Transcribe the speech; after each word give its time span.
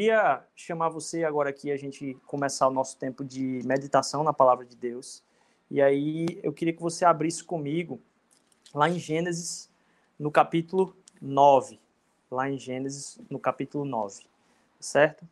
Queria 0.00 0.42
chamar 0.56 0.88
você 0.88 1.24
agora 1.24 1.50
aqui, 1.50 1.70
a 1.70 1.76
gente 1.76 2.16
começar 2.26 2.66
o 2.66 2.70
nosso 2.70 2.96
tempo 2.96 3.22
de 3.22 3.60
meditação 3.66 4.24
na 4.24 4.32
palavra 4.32 4.64
de 4.64 4.74
Deus. 4.74 5.22
E 5.70 5.82
aí 5.82 6.40
eu 6.42 6.54
queria 6.54 6.72
que 6.72 6.80
você 6.80 7.04
abrisse 7.04 7.44
comigo 7.44 8.00
lá 8.74 8.88
em 8.88 8.98
Gênesis, 8.98 9.68
no 10.18 10.30
capítulo 10.30 10.96
9. 11.20 11.78
Lá 12.30 12.48
em 12.48 12.56
Gênesis, 12.56 13.20
no 13.28 13.38
capítulo 13.38 13.84
9. 13.84 14.24
Certo? 14.80 15.28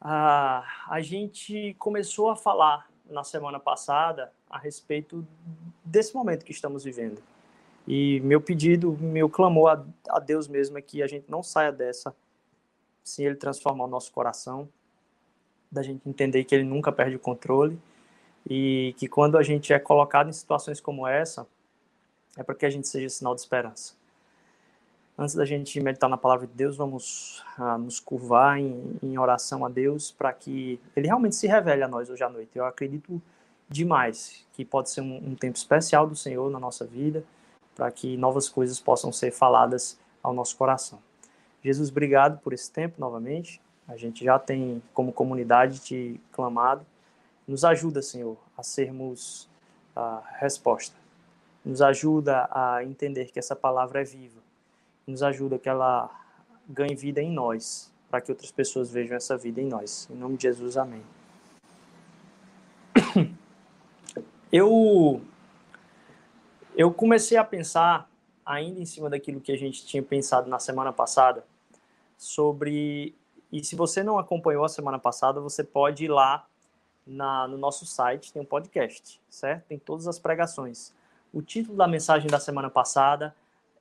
Ah, 0.00 0.64
a 0.86 1.00
gente 1.00 1.74
começou 1.76 2.30
a 2.30 2.36
falar 2.36 2.88
na 3.04 3.24
semana 3.24 3.58
passada 3.58 4.32
a 4.48 4.60
respeito 4.60 5.26
desse 5.84 6.14
momento 6.14 6.44
que 6.44 6.52
estamos 6.52 6.84
vivendo. 6.84 7.20
E 7.84 8.20
meu 8.20 8.40
pedido, 8.40 8.96
meu 9.00 9.28
clamor 9.28 9.70
a, 9.72 9.84
a 10.08 10.20
Deus 10.20 10.46
mesmo 10.46 10.78
é 10.78 10.80
que 10.80 11.02
a 11.02 11.08
gente 11.08 11.28
não 11.28 11.42
saia 11.42 11.72
dessa 11.72 12.14
sim 13.02 13.24
ele 13.24 13.36
transformar 13.36 13.84
o 13.84 13.88
nosso 13.88 14.12
coração, 14.12 14.68
da 15.70 15.82
gente 15.82 16.08
entender 16.08 16.44
que 16.44 16.54
ele 16.54 16.64
nunca 16.64 16.90
perde 16.90 17.16
o 17.16 17.18
controle 17.18 17.78
e 18.48 18.94
que 18.98 19.08
quando 19.08 19.38
a 19.38 19.42
gente 19.42 19.72
é 19.72 19.78
colocado 19.78 20.28
em 20.28 20.32
situações 20.32 20.80
como 20.80 21.06
essa, 21.06 21.46
é 22.36 22.42
para 22.42 22.54
que 22.54 22.66
a 22.66 22.70
gente 22.70 22.88
seja 22.88 23.08
sinal 23.08 23.34
de 23.34 23.40
esperança. 23.40 23.94
Antes 25.18 25.34
da 25.34 25.44
gente 25.44 25.78
meditar 25.80 26.08
na 26.08 26.16
palavra 26.16 26.46
de 26.46 26.54
Deus, 26.54 26.76
vamos 26.76 27.44
ah, 27.58 27.76
nos 27.76 28.00
curvar 28.00 28.58
em, 28.58 28.98
em, 29.02 29.18
oração 29.18 29.64
a 29.66 29.68
Deus 29.68 30.10
para 30.10 30.32
que 30.32 30.80
Ele 30.96 31.06
realmente 31.06 31.36
se 31.36 31.46
revele 31.46 31.82
a 31.82 31.88
nós 31.88 32.08
hoje 32.08 32.24
à 32.24 32.28
noite. 32.28 32.50
Eu 32.54 32.64
acredito 32.64 33.20
demais 33.68 34.46
que 34.54 34.64
pode 34.64 34.88
ser 34.90 35.02
um, 35.02 35.16
um 35.16 35.34
tempo 35.34 35.58
especial 35.58 36.06
do 36.06 36.16
Senhor 36.16 36.50
na 36.50 36.58
nossa 36.58 36.86
vida, 36.86 37.22
para 37.76 37.90
que 37.90 38.16
novas 38.16 38.48
coisas 38.48 38.80
possam 38.80 39.12
ser 39.12 39.30
faladas 39.30 39.98
ao 40.22 40.32
nosso 40.32 40.56
coração. 40.56 40.98
Jesus, 41.62 41.90
obrigado 41.90 42.38
por 42.40 42.52
esse 42.52 42.70
tempo 42.70 42.98
novamente. 42.98 43.60
A 43.86 43.96
gente 43.96 44.24
já 44.24 44.38
tem, 44.38 44.82
como 44.94 45.12
comunidade, 45.12 45.80
te 45.80 46.20
clamado. 46.32 46.86
Nos 47.46 47.64
ajuda, 47.64 48.00
Senhor, 48.00 48.36
a 48.56 48.62
sermos 48.62 49.48
a 49.94 50.22
resposta. 50.38 50.96
Nos 51.64 51.82
ajuda 51.82 52.48
a 52.50 52.84
entender 52.84 53.30
que 53.30 53.38
essa 53.38 53.54
palavra 53.54 54.00
é 54.00 54.04
viva. 54.04 54.40
Nos 55.06 55.22
ajuda 55.22 55.58
que 55.58 55.68
ela 55.68 56.08
ganhe 56.68 56.94
vida 56.94 57.20
em 57.20 57.32
nós, 57.32 57.92
para 58.08 58.20
que 58.20 58.30
outras 58.30 58.50
pessoas 58.50 58.90
vejam 58.90 59.16
essa 59.16 59.36
vida 59.36 59.60
em 59.60 59.66
nós. 59.66 60.08
Em 60.10 60.14
nome 60.14 60.36
de 60.36 60.44
Jesus, 60.44 60.76
amém. 60.76 61.02
Eu, 64.52 65.20
eu 66.74 66.92
comecei 66.92 67.38
a 67.38 67.44
pensar 67.44 68.09
ainda 68.50 68.80
em 68.80 68.84
cima 68.84 69.08
daquilo 69.08 69.40
que 69.40 69.52
a 69.52 69.56
gente 69.56 69.86
tinha 69.86 70.02
pensado 70.02 70.50
na 70.50 70.58
semana 70.58 70.92
passada, 70.92 71.44
sobre. 72.18 73.14
E 73.52 73.64
se 73.64 73.76
você 73.76 74.02
não 74.02 74.18
acompanhou 74.18 74.64
a 74.64 74.68
semana 74.68 74.98
passada, 74.98 75.40
você 75.40 75.62
pode 75.62 76.04
ir 76.04 76.08
lá 76.08 76.46
na, 77.06 77.46
no 77.48 77.56
nosso 77.56 77.86
site, 77.86 78.32
tem 78.32 78.42
um 78.42 78.44
podcast, 78.44 79.20
certo? 79.28 79.66
Tem 79.66 79.78
todas 79.78 80.06
as 80.06 80.18
pregações. 80.18 80.92
O 81.32 81.40
título 81.40 81.76
da 81.76 81.86
mensagem 81.86 82.28
da 82.28 82.40
semana 82.40 82.68
passada 82.68 83.34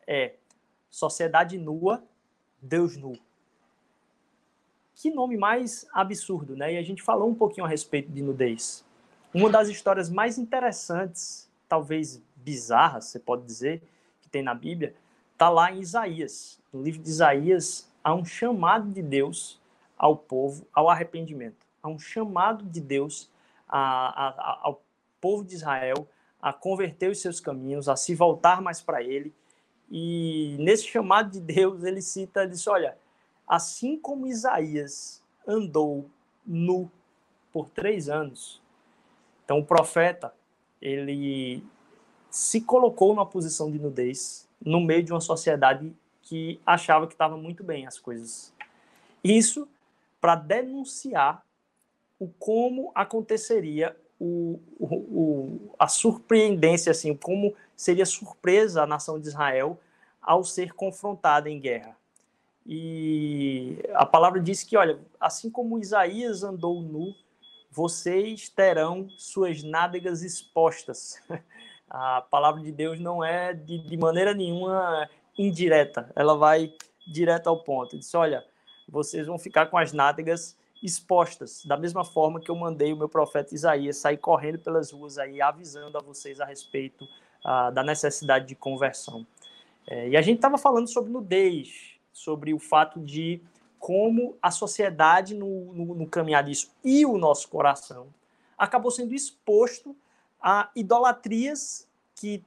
é 0.07 0.33
Sociedade 0.89 1.57
Nua, 1.57 2.03
Deus 2.61 2.95
Nu. 2.95 3.17
Que 4.95 5.09
nome 5.09 5.37
mais 5.37 5.87
absurdo, 5.93 6.55
né? 6.55 6.73
E 6.73 6.77
a 6.77 6.83
gente 6.83 7.01
falou 7.01 7.29
um 7.29 7.35
pouquinho 7.35 7.65
a 7.65 7.69
respeito 7.69 8.11
de 8.11 8.21
nudez. 8.21 8.85
Uma 9.33 9.49
das 9.49 9.69
histórias 9.69 10.09
mais 10.09 10.37
interessantes, 10.37 11.49
talvez 11.67 12.21
bizarras, 12.35 13.05
você 13.05 13.19
pode 13.19 13.45
dizer, 13.45 13.81
que 14.29 14.33
tem 14.33 14.43
na 14.43 14.53
Bíblia, 14.53 14.95
está 15.33 15.49
lá 15.49 15.71
em 15.71 15.79
Isaías. 15.79 16.61
No 16.71 16.83
livro 16.83 17.01
de 17.01 17.09
Isaías 17.09 17.91
há 18.03 18.13
um 18.13 18.23
chamado 18.23 18.89
de 18.89 19.01
Deus 19.01 19.59
ao 19.97 20.15
povo 20.15 20.67
ao 20.73 20.89
arrependimento. 20.89 21.65
Há 21.81 21.89
um 21.89 21.97
chamado 21.97 22.63
de 22.63 22.79
Deus 22.79 23.29
a, 23.67 24.27
a, 24.27 24.59
ao 24.61 24.81
povo 25.19 25.43
de 25.43 25.55
Israel 25.55 26.07
a 26.41 26.53
converter 26.53 27.09
os 27.09 27.19
seus 27.19 27.39
caminhos, 27.39 27.89
a 27.89 27.95
se 27.95 28.15
voltar 28.15 28.61
mais 28.61 28.79
para 28.79 29.03
Ele. 29.03 29.33
E 29.91 30.55
nesse 30.59 30.85
chamado 30.85 31.31
de 31.31 31.41
Deus, 31.41 31.83
ele 31.83 32.01
cita, 32.01 32.47
diz, 32.47 32.65
olha, 32.67 32.97
assim 33.47 33.97
como 33.97 34.27
Isaías 34.27 35.21
andou 35.45 36.09
nu 36.45 36.89
por 37.51 37.69
três 37.69 38.07
anos, 38.07 38.61
então 39.43 39.59
o 39.59 39.65
profeta, 39.65 40.31
ele 40.79 41.63
se 42.29 42.61
colocou 42.61 43.09
numa 43.09 43.25
posição 43.25 43.71
de 43.71 43.79
nudez 43.79 44.47
no 44.63 44.79
meio 44.79 45.03
de 45.03 45.11
uma 45.11 45.21
sociedade 45.21 45.93
que 46.21 46.59
achava 46.65 47.07
que 47.07 47.13
estava 47.13 47.37
muito 47.37 47.63
bem 47.63 47.87
as 47.87 47.97
coisas. 47.97 48.53
Isso 49.23 49.67
para 50.21 50.35
denunciar 50.35 51.43
o 52.19 52.27
como 52.27 52.91
aconteceria 52.93 53.95
o, 54.19 54.59
o, 54.77 54.95
o, 54.95 55.75
a 55.79 55.87
surpreendência, 55.87 56.91
assim, 56.91 57.15
como 57.15 57.55
seria 57.75 58.05
surpresa 58.05 58.83
a 58.83 58.87
nação 58.87 59.19
de 59.19 59.27
Israel 59.29 59.79
ao 60.21 60.43
ser 60.43 60.73
confrontada 60.73 61.49
em 61.49 61.59
guerra. 61.59 61.95
E 62.65 63.79
a 63.93 64.05
palavra 64.05 64.41
diz 64.41 64.63
que, 64.63 64.75
olha, 64.75 64.99
assim 65.19 65.49
como 65.49 65.79
Isaías 65.79 66.43
andou 66.43 66.81
nu, 66.81 67.15
vocês 67.71 68.49
terão 68.49 69.09
suas 69.17 69.63
nádegas 69.63 70.21
expostas. 70.21 71.21
A 71.89 72.21
palavra 72.21 72.61
de 72.61 72.71
Deus 72.71 72.99
não 72.99 73.23
é 73.23 73.53
de, 73.53 73.79
de 73.79 73.97
maneira 73.97 74.33
nenhuma 74.33 75.09
indireta, 75.37 76.11
ela 76.15 76.35
vai 76.35 76.73
direto 77.07 77.47
ao 77.47 77.63
ponto. 77.63 77.97
Diz: 77.97 78.13
olha, 78.13 78.45
vocês 78.87 79.27
vão 79.27 79.39
ficar 79.39 79.67
com 79.67 79.77
as 79.77 79.91
nádegas 79.93 80.57
expostas, 80.81 81.65
da 81.65 81.75
mesma 81.75 82.05
forma 82.05 82.39
que 82.39 82.49
eu 82.49 82.55
mandei 82.55 82.93
o 82.93 82.97
meu 82.97 83.09
profeta 83.09 83.53
Isaías 83.53 83.97
sair 83.97 84.17
correndo 84.17 84.59
pelas 84.59 84.91
ruas 84.91 85.17
aí, 85.17 85.41
avisando 85.41 85.97
a 85.97 86.01
vocês 86.01 86.39
a 86.39 86.45
respeito 86.45 87.05
ah, 87.43 87.69
da 87.69 87.83
necessidade 87.83 88.45
de 88.45 88.55
conversão. 88.55 89.25
É, 89.87 90.09
e 90.09 90.17
a 90.17 90.21
gente 90.21 90.37
estava 90.37 90.57
falando 90.57 90.87
sobre 90.87 91.11
nudez, 91.11 91.95
sobre 92.13 92.53
o 92.53 92.59
fato 92.59 92.99
de 92.99 93.41
como 93.77 94.37
a 94.41 94.51
sociedade 94.51 95.33
no, 95.33 95.73
no, 95.73 95.95
no 95.95 96.07
caminhar 96.07 96.43
disso 96.43 96.71
e 96.83 97.05
o 97.05 97.17
nosso 97.17 97.47
coração 97.49 98.07
acabou 98.57 98.91
sendo 98.91 99.13
exposto 99.13 99.95
a 100.41 100.69
idolatrias 100.75 101.87
que 102.15 102.43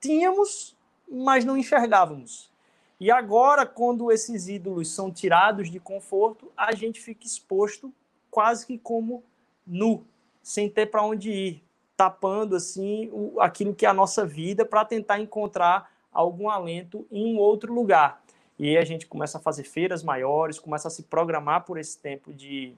tínhamos 0.00 0.74
mas 1.08 1.44
não 1.44 1.56
enxergávamos. 1.56 2.50
E 2.98 3.10
agora, 3.10 3.66
quando 3.66 4.10
esses 4.10 4.48
ídolos 4.48 4.92
são 4.92 5.12
tirados 5.12 5.70
de 5.70 5.78
conforto, 5.78 6.50
a 6.56 6.74
gente 6.74 7.00
fica 7.00 7.26
exposto 7.26 7.92
quase 8.30 8.66
que 8.66 8.78
como 8.78 9.22
nu, 9.66 10.04
sem 10.42 10.68
ter 10.68 10.86
para 10.86 11.02
onde 11.02 11.30
ir, 11.30 11.64
tapando 11.96 12.56
assim 12.56 13.08
o, 13.12 13.40
aquilo 13.40 13.74
que 13.74 13.86
é 13.86 13.88
a 13.88 13.94
nossa 13.94 14.26
vida 14.26 14.64
para 14.64 14.84
tentar 14.84 15.20
encontrar 15.20 15.90
algum 16.12 16.48
alento 16.48 17.06
em 17.10 17.34
um 17.34 17.38
outro 17.38 17.72
lugar. 17.72 18.22
E 18.58 18.76
a 18.76 18.84
gente 18.84 19.06
começa 19.06 19.38
a 19.38 19.40
fazer 19.40 19.64
feiras 19.64 20.02
maiores, 20.02 20.58
começa 20.58 20.88
a 20.88 20.90
se 20.90 21.02
programar 21.04 21.64
por 21.64 21.78
esse 21.78 21.98
tempo 21.98 22.32
de 22.32 22.74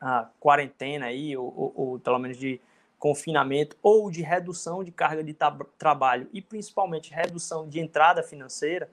ah, 0.00 0.28
quarentena 0.40 1.06
aí, 1.06 1.36
ou, 1.36 1.52
ou, 1.56 1.72
ou 1.76 1.98
pelo 2.00 2.18
menos 2.18 2.36
de 2.36 2.60
confinamento 2.98 3.76
ou 3.82 4.10
de 4.10 4.22
redução 4.22 4.82
de 4.82 4.90
carga 4.90 5.22
de 5.22 5.36
trabalho 5.78 6.28
e 6.32 6.42
principalmente 6.42 7.12
redução 7.12 7.68
de 7.68 7.80
entrada 7.80 8.22
financeira, 8.22 8.90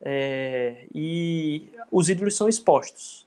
é, 0.00 0.86
e 0.94 1.70
os 1.90 2.08
ídolos 2.08 2.36
são 2.36 2.48
expostos. 2.48 3.26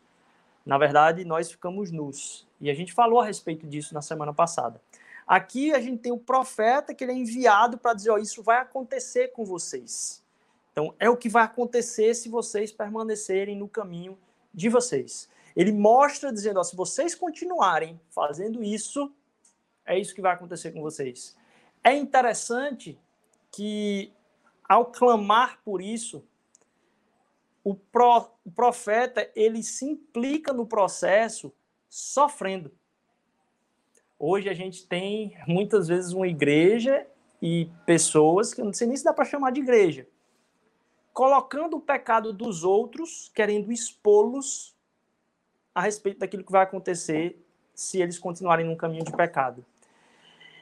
Na 0.65 0.77
verdade, 0.77 1.23
nós 1.23 1.51
ficamos 1.51 1.91
nus. 1.91 2.45
E 2.59 2.69
a 2.69 2.73
gente 2.73 2.93
falou 2.93 3.19
a 3.19 3.25
respeito 3.25 3.67
disso 3.67 3.93
na 3.93 4.01
semana 4.01 4.33
passada. 4.33 4.81
Aqui 5.27 5.73
a 5.73 5.79
gente 5.79 5.99
tem 5.99 6.11
o 6.11 6.17
profeta 6.17 6.93
que 6.93 7.03
ele 7.03 7.11
é 7.11 7.15
enviado 7.15 7.77
para 7.77 7.93
dizer: 7.93 8.09
ó, 8.11 8.17
isso 8.17 8.43
vai 8.43 8.57
acontecer 8.57 9.29
com 9.29 9.45
vocês. 9.45 10.23
Então, 10.71 10.93
é 10.99 11.09
o 11.09 11.15
que 11.15 11.29
vai 11.29 11.43
acontecer 11.43 12.13
se 12.13 12.27
vocês 12.27 12.71
permanecerem 12.71 13.55
no 13.55 13.67
caminho 13.67 14.17
de 14.53 14.67
vocês. 14.67 15.29
Ele 15.55 15.71
mostra 15.71 16.33
dizendo: 16.33 16.59
ó, 16.59 16.63
se 16.63 16.75
vocês 16.75 17.15
continuarem 17.15 17.99
fazendo 18.09 18.63
isso, 18.63 19.11
é 19.85 19.99
isso 19.99 20.15
que 20.15 20.21
vai 20.21 20.33
acontecer 20.33 20.71
com 20.71 20.81
vocês. 20.81 21.37
É 21.83 21.93
interessante 21.95 22.99
que, 23.51 24.11
ao 24.67 24.87
clamar 24.87 25.59
por 25.63 25.81
isso, 25.81 26.23
o, 27.63 27.75
pro, 27.75 28.29
o 28.43 28.51
profeta 28.51 29.29
ele 29.35 29.61
se 29.63 29.85
implica 29.85 30.51
no 30.51 30.65
processo 30.65 31.53
sofrendo. 31.89 32.71
Hoje 34.17 34.49
a 34.49 34.53
gente 34.53 34.87
tem 34.87 35.37
muitas 35.47 35.87
vezes 35.87 36.11
uma 36.11 36.27
igreja 36.27 37.05
e 37.41 37.69
pessoas 37.85 38.53
que 38.53 38.61
eu 38.61 38.65
não 38.65 38.73
sei 38.73 38.87
nem 38.87 38.97
se 38.97 39.03
dá 39.03 39.13
para 39.13 39.25
chamar 39.25 39.51
de 39.51 39.61
igreja, 39.61 40.07
colocando 41.13 41.77
o 41.77 41.81
pecado 41.81 42.33
dos 42.33 42.63
outros, 42.63 43.29
querendo 43.33 43.71
expô-los 43.71 44.75
a 45.73 45.81
respeito 45.81 46.19
daquilo 46.19 46.43
que 46.43 46.51
vai 46.51 46.63
acontecer 46.63 47.45
se 47.73 48.01
eles 48.01 48.17
continuarem 48.17 48.65
num 48.65 48.77
caminho 48.77 49.03
de 49.03 49.11
pecado. 49.11 49.65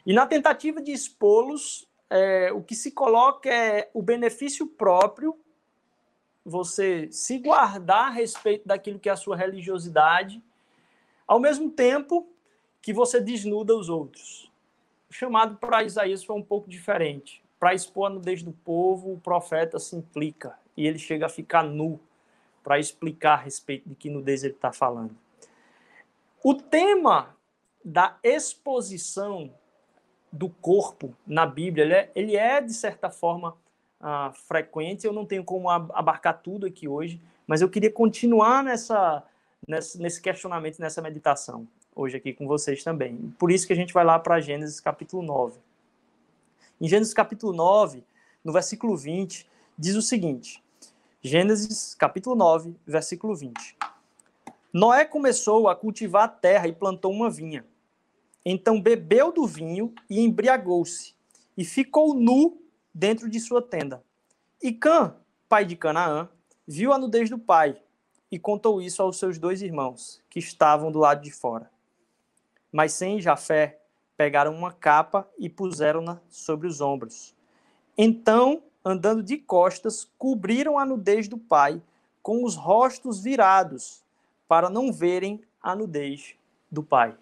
E 0.06 0.14
na 0.14 0.28
tentativa 0.28 0.82
de 0.82 0.92
expô-los, 0.92 1.88
é, 2.10 2.52
o 2.52 2.62
que 2.62 2.76
se 2.76 2.92
coloca 2.92 3.50
é 3.50 3.90
o 3.94 4.02
benefício 4.02 4.68
próprio 4.68 5.40
você 6.46 7.10
se 7.12 7.38
guardar 7.38 8.08
a 8.08 8.10
respeito 8.10 8.68
daquilo 8.68 9.00
que 9.00 9.08
é 9.08 9.14
a 9.14 9.18
sua 9.18 9.36
religiosidade, 9.36 10.44
ao 11.26 11.40
mesmo 11.40 11.72
tempo 11.72 12.28
que 12.82 12.92
você 12.92 13.22
desnuda 13.22 13.76
os 13.76 13.88
outros. 13.88 14.52
O 15.10 15.14
chamado 15.14 15.56
para 15.56 15.84
Isaías 15.84 16.24
foi 16.24 16.36
um 16.36 16.44
pouco 16.44 16.70
diferente. 16.70 17.42
Para 17.58 17.74
expor 17.74 18.08
a 18.08 18.10
nudez 18.10 18.44
do 18.44 18.52
povo, 18.52 19.14
o 19.14 19.20
profeta 19.22 19.80
se 19.80 19.96
implica 19.96 20.60
e 20.76 20.86
ele 20.86 21.00
chega 21.00 21.28
a 21.28 21.30
ficar 21.30 21.64
nu 21.64 21.98
para 22.62 22.78
explicar 22.78 23.34
a 23.36 23.42
respeito 23.42 23.88
de 23.88 23.96
que 23.96 24.10
nudez 24.10 24.44
ele 24.44 24.54
está 24.54 24.74
falando. 24.74 25.16
O 26.44 26.54
tema 26.54 27.38
da 27.86 28.18
exposição 28.22 29.54
do 30.34 30.50
corpo 30.50 31.16
na 31.28 31.46
Bíblia, 31.46 31.84
ele 31.84 31.94
é, 31.94 32.12
ele 32.16 32.36
é 32.36 32.60
de 32.60 32.74
certa 32.74 33.08
forma, 33.12 33.56
uh, 34.02 34.34
frequente. 34.34 35.06
Eu 35.06 35.14
não 35.14 35.28
tenho 35.28 35.44
como 35.44 35.70
abarcar 35.70 36.42
tudo 36.42 36.66
aqui 36.66 36.88
hoje, 36.88 37.22
mas 37.46 37.62
eu 37.62 37.70
queria 37.70 37.92
continuar 37.92 38.64
nessa, 38.64 39.24
nessa, 39.68 40.00
nesse 40.00 40.20
questionamento, 40.20 40.80
nessa 40.80 41.04
meditação, 41.04 41.68
hoje 41.96 42.18
aqui 42.18 42.34
com 42.34 42.48
vocês 42.48 42.84
também. 42.84 43.32
Por 43.38 43.52
isso 43.52 43.68
que 43.68 43.74
a 43.74 43.76
gente 43.76 43.94
vai 43.94 44.04
lá 44.04 44.18
para 44.18 44.42
Gênesis 44.42 44.80
capítulo 44.80 45.22
9. 45.22 45.60
Em 46.82 46.88
Gênesis 46.88 47.14
capítulo 47.14 47.54
9, 47.54 48.04
no 48.44 48.52
versículo 48.52 48.98
20, 48.98 49.48
diz 49.78 49.96
o 49.96 50.02
seguinte: 50.02 50.64
Gênesis 51.22 51.94
capítulo 51.94 52.36
9, 52.36 52.76
versículo 52.88 53.36
20. 53.36 53.78
Noé 54.74 55.06
começou 55.06 55.70
a 55.70 55.76
cultivar 55.76 56.24
a 56.24 56.28
terra 56.28 56.68
e 56.68 56.74
plantou 56.74 57.12
uma 57.12 57.30
vinha. 57.30 57.64
Então 58.46 58.82
bebeu 58.82 59.32
do 59.32 59.48
vinho 59.48 59.94
e 60.10 60.20
embriagou-se, 60.20 61.16
e 61.58 61.64
ficou 61.64 62.14
nu 62.14 62.62
dentro 62.94 63.30
de 63.30 63.40
sua 63.40 63.62
tenda. 63.62 64.04
E 64.62 64.72
Cã, 64.72 65.16
pai 65.48 65.66
de 65.66 65.76
Canaã, 65.76 66.30
viu 66.68 66.92
a 66.94 66.98
nudez 66.98 67.30
do 67.30 67.38
pai 67.38 67.82
e 68.32 68.40
contou 68.40 68.82
isso 68.82 69.02
aos 69.02 69.18
seus 69.18 69.38
dois 69.38 69.62
irmãos, 69.62 70.22
que 70.30 70.40
estavam 70.40 70.92
do 70.92 71.00
lado 71.00 71.22
de 71.22 71.32
fora. 71.32 71.70
Mas 72.72 72.94
sem 72.94 73.22
Jafé, 73.22 73.80
pegaram 74.18 74.56
uma 74.56 74.72
capa 74.72 75.30
e 75.38 75.50
puseram-na 75.50 76.20
sobre 76.30 76.68
os 76.68 76.82
ombros. 76.82 77.36
Então, 77.98 78.64
andando 78.84 79.22
de 79.22 79.38
costas, 79.38 80.10
cobriram 80.18 80.80
a 80.80 80.86
nudez 80.86 81.28
do 81.28 81.38
pai 81.38 81.82
com 82.22 82.44
os 82.44 82.56
rostos 82.56 83.22
virados 83.22 84.04
para 84.48 84.70
não 84.70 84.92
verem 84.92 85.42
a 85.62 85.76
nudez 85.76 86.36
do 86.72 86.82
pai. 86.82 87.16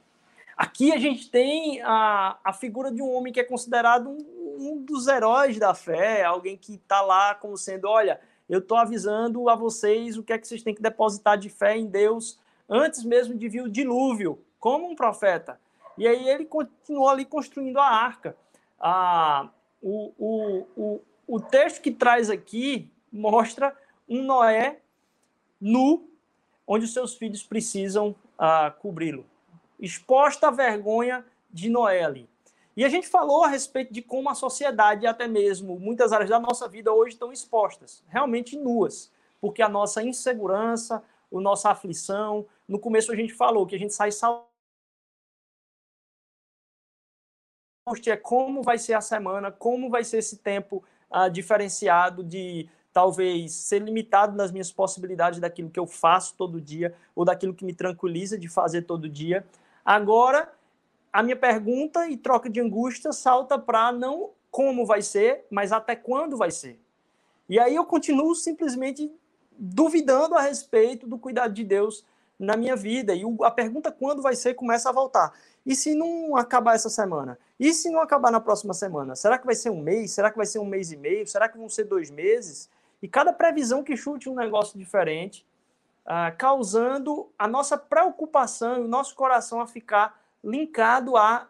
Aqui 0.62 0.92
a 0.94 0.98
gente 1.00 1.28
tem 1.28 1.81
a, 1.81 2.38
a 2.44 2.54
figura 2.54 2.92
de 2.92 3.02
um 3.02 3.12
homem 3.12 3.34
que 3.34 3.40
é 3.40 3.44
considerado 3.44 4.12
um, 4.12 4.58
um 4.60 4.86
dos 4.86 5.08
heróis 5.08 5.58
da 5.58 5.74
fé, 5.74 6.24
alguém 6.24 6.56
que 6.56 6.75
está 6.75 7.02
lá 7.02 7.34
como 7.34 7.58
sendo, 7.58 7.88
olha, 7.88 8.22
eu 8.48 8.60
estou 8.60 8.78
avisando 8.78 9.50
a 9.50 9.56
vocês 9.56 10.19
o 10.19 10.24
que 10.24 10.31
é 10.31 10.38
que 10.38 10.48
vocês 10.48 10.62
têm 10.62 10.75
que 10.75 10.81
depositar 10.84 11.36
de 11.36 11.50
fé 11.50 11.75
em 11.75 11.88
Deus 11.88 12.40
antes 12.69 13.04
mesmo 13.04 13.34
de 13.34 13.50
vir 13.50 13.63
o 13.63 13.72
dilúvio, 13.72 14.38
como 14.60 14.88
um 14.88 14.94
profeta. 14.94 15.60
E 15.98 16.08
aí 16.08 16.30
ele 16.30 16.46
continuou 16.46 17.10
ali 17.10 17.25
construindo 17.25 17.80
a 17.80 17.88
arca. 17.88 18.38
Ah, 18.80 19.50
o, 19.81 20.13
o, 20.16 20.68
o, 20.78 21.02
o 21.25 21.40
texto 21.40 21.81
que 21.81 21.90
traz 21.90 22.30
aqui 22.30 22.88
mostra 23.12 23.75
um 24.08 24.22
Noé 24.22 24.78
nu 25.60 26.08
onde 26.68 26.86
os 26.86 26.94
seus 26.94 27.16
filhos 27.16 27.42
precisam 27.42 28.16
ah, 28.38 28.69
cobri-lo. 28.80 29.25
Exposta 29.81 30.48
à 30.48 30.51
vergonha 30.51 31.25
de 31.50 31.69
Noé 31.69 32.04
ali. 32.04 32.30
E 32.78 32.86
a 32.86 32.89
gente 32.89 33.07
falou 33.07 33.44
a 33.44 33.48
respeito 33.48 33.92
de 33.92 34.01
como 34.01 34.30
a 34.30 34.36
sociedade, 34.36 35.04
e 35.04 35.07
até 35.07 35.28
mesmo 35.28 35.78
muitas 35.78 36.13
áreas 36.13 36.30
da 36.30 36.39
nossa 36.39 36.69
vida 36.69 36.94
hoje 36.94 37.16
estão 37.16 37.33
expostas, 37.33 38.01
realmente 38.07 38.56
nuas, 38.56 39.12
porque 39.42 39.62
a 39.62 39.68
nossa 39.68 40.01
insegurança, 40.01 41.04
a 41.33 41.42
nossa 41.42 41.69
aflição, 41.69 42.45
no 42.68 42.80
começo 42.80 43.12
a 43.12 43.16
gente 43.16 43.33
falou 43.33 43.66
que 43.66 43.75
a 43.75 43.80
gente 43.80 43.94
sai 43.94 44.10
é 48.07 48.16
como 48.16 48.62
vai 48.62 48.77
ser 48.77 48.94
a 48.94 49.01
semana, 49.01 49.51
como 49.51 49.89
vai 49.89 50.04
ser 50.04 50.19
esse 50.19 50.38
tempo 50.38 50.84
uh, 51.10 51.30
diferenciado 51.30 52.24
de 52.24 52.69
talvez 52.94 53.54
ser 53.54 53.81
limitado 53.81 54.36
nas 54.36 54.51
minhas 54.51 54.72
possibilidades 54.72 55.39
daquilo 55.39 55.69
que 55.69 55.80
eu 55.80 55.88
faço 55.88 56.36
todo 56.36 56.62
dia 56.62 56.94
ou 57.16 57.25
daquilo 57.25 57.54
que 57.54 57.66
me 57.66 57.74
tranquiliza 57.74 58.38
de 58.38 58.48
fazer 58.48 58.84
todo 58.84 59.10
dia. 59.10 59.45
Agora, 59.83 60.51
a 61.12 61.22
minha 61.22 61.36
pergunta 61.36 62.07
e 62.07 62.16
troca 62.18 62.50
de 62.50 62.62
angústia 62.62 63.12
salta 63.12 63.57
para 63.57 63.92
não 63.92 64.31
como 64.50 64.86
vai 64.86 65.01
ser, 65.01 65.45
mas 65.50 65.72
até 65.72 65.95
quando 65.95 66.38
vai 66.38 66.51
ser. 66.51 66.80
E 67.50 67.60
aí 67.60 67.75
eu 67.75 67.86
continuo 67.86 68.36
simplesmente 68.36 69.12
duvidando 69.57 70.36
a 70.36 70.42
respeito 70.42 71.06
do 71.07 71.18
cuidado 71.18 71.54
de 71.54 71.63
Deus 71.63 72.06
na 72.39 72.57
minha 72.57 72.75
vida. 72.75 73.13
E 73.13 73.24
a 73.44 73.51
pergunta 73.51 73.92
quando 73.92 74.22
vai 74.22 74.36
ser 74.36 74.54
começa 74.54 74.89
a 74.89 74.92
voltar. 74.92 75.33
E 75.66 75.75
se 75.75 75.94
não 75.94 76.36
acabar 76.36 76.75
essa 76.75 76.89
semana? 76.89 77.38
E 77.60 77.74
se 77.74 77.89
não 77.89 78.01
acabar 78.01 78.31
na 78.31 78.39
próxima 78.39 78.74
semana? 78.74 79.16
Será 79.16 79.38
que 79.38 79.45
vai 79.45 79.56
ser 79.56 79.69
um 79.69 79.80
mês? 79.80 80.12
Será 80.12 80.31
que 80.31 80.38
vai 80.38 80.45
ser 80.45 80.60
um 80.60 80.66
mês 80.66 80.92
e 80.92 80.98
meio? 80.98 81.27
Será 81.27 81.48
que 81.48 81.57
vão 81.57 81.69
ser 81.69 81.84
dois 81.84 82.10
meses? 82.10 82.69
E 83.01 83.07
cada 83.07 83.31
previsão 83.31 83.84
que 83.84 83.95
chute 83.95 84.27
um 84.27 84.36
negócio 84.36 84.77
diferente, 84.77 85.45
uh, 86.06 86.36
causando 86.38 87.31
a 87.38 87.48
nossa 87.48 87.77
preocupação 87.77 88.77
e 88.77 88.81
o 88.81 88.88
nosso 88.88 89.15
coração 89.15 89.62
a 89.62 89.68
ficar 89.68 90.19
linkado 90.44 91.15
a 91.18 91.48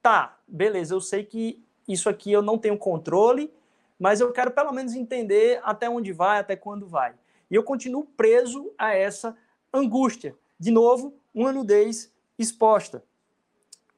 tá, 0.00 0.38
beleza, 0.46 0.94
eu 0.94 1.00
sei 1.00 1.24
que 1.24 1.64
isso 1.86 2.08
aqui 2.08 2.32
eu 2.32 2.42
não 2.42 2.58
tenho 2.58 2.76
controle, 2.76 3.52
mas 3.98 4.20
eu 4.20 4.32
quero 4.32 4.50
pelo 4.50 4.72
menos 4.72 4.94
entender 4.94 5.60
até 5.62 5.88
onde 5.88 6.12
vai, 6.12 6.40
até 6.40 6.56
quando 6.56 6.88
vai. 6.88 7.14
E 7.50 7.54
eu 7.54 7.62
continuo 7.62 8.04
preso 8.04 8.72
a 8.76 8.94
essa 8.94 9.36
angústia. 9.72 10.36
De 10.58 10.70
novo, 10.70 11.14
uma 11.34 11.52
nudez 11.52 12.12
exposta. 12.38 13.04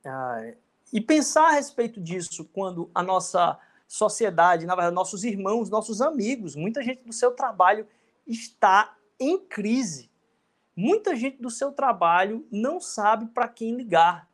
Ah, 0.04 0.52
e 0.92 1.00
pensar 1.00 1.48
a 1.48 1.52
respeito 1.52 2.00
disso 2.00 2.44
quando 2.52 2.90
a 2.94 3.02
nossa 3.02 3.58
sociedade, 3.86 4.66
na 4.66 4.74
verdade, 4.74 4.94
nossos 4.94 5.24
irmãos, 5.24 5.70
nossos 5.70 6.00
amigos, 6.00 6.54
muita 6.54 6.82
gente 6.82 7.02
do 7.04 7.12
seu 7.12 7.32
trabalho 7.32 7.86
está 8.26 8.94
em 9.24 9.38
crise. 9.38 10.10
Muita 10.76 11.14
gente 11.14 11.40
do 11.40 11.50
seu 11.50 11.72
trabalho 11.72 12.46
não 12.50 12.80
sabe 12.80 13.26
para 13.26 13.48
quem 13.48 13.76
ligar. 13.76 14.28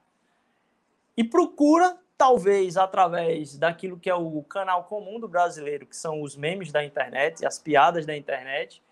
E 1.16 1.23
procura, 1.23 1.99
talvez 2.16 2.76
através 2.76 3.56
daquilo 3.56 3.99
que 3.99 4.09
é 4.09 4.14
o 4.14 4.42
canal 4.42 4.85
comum 4.85 5.20
do 5.20 5.28
brasileiro, 5.28 5.87
que 5.87 5.97
são 5.97 6.23
os 6.23 6.37
memes 6.37 6.73
da 6.73 6.85
internet, 6.85 7.44
as 7.44 7.59
piadas 7.59 8.06
da 8.06 8.16
internet, 8.16 8.82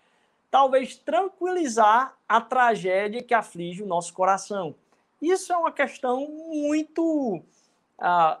talvez 0.51 0.95
tranquilizar 0.95 2.15
a 2.27 2.39
tragédia 2.39 3.23
que 3.23 3.33
aflige 3.33 3.83
o 3.83 3.87
nosso 3.87 4.13
coração. 4.13 4.75
Isso 5.21 5.51
é 5.51 5.57
uma 5.57 5.71
questão 5.71 6.27
muito 6.27 7.41
ah, 7.97 8.39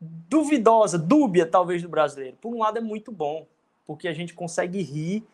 duvidosa, 0.00 0.98
dúbia, 0.98 1.46
talvez, 1.46 1.82
do 1.82 1.88
brasileiro. 1.88 2.36
Por 2.40 2.54
um 2.54 2.58
lado, 2.58 2.78
é 2.78 2.80
muito 2.80 3.12
bom, 3.12 3.46
porque 3.86 4.08
a 4.08 4.12
gente 4.12 4.34
consegue 4.34 4.82
rir 4.82 5.26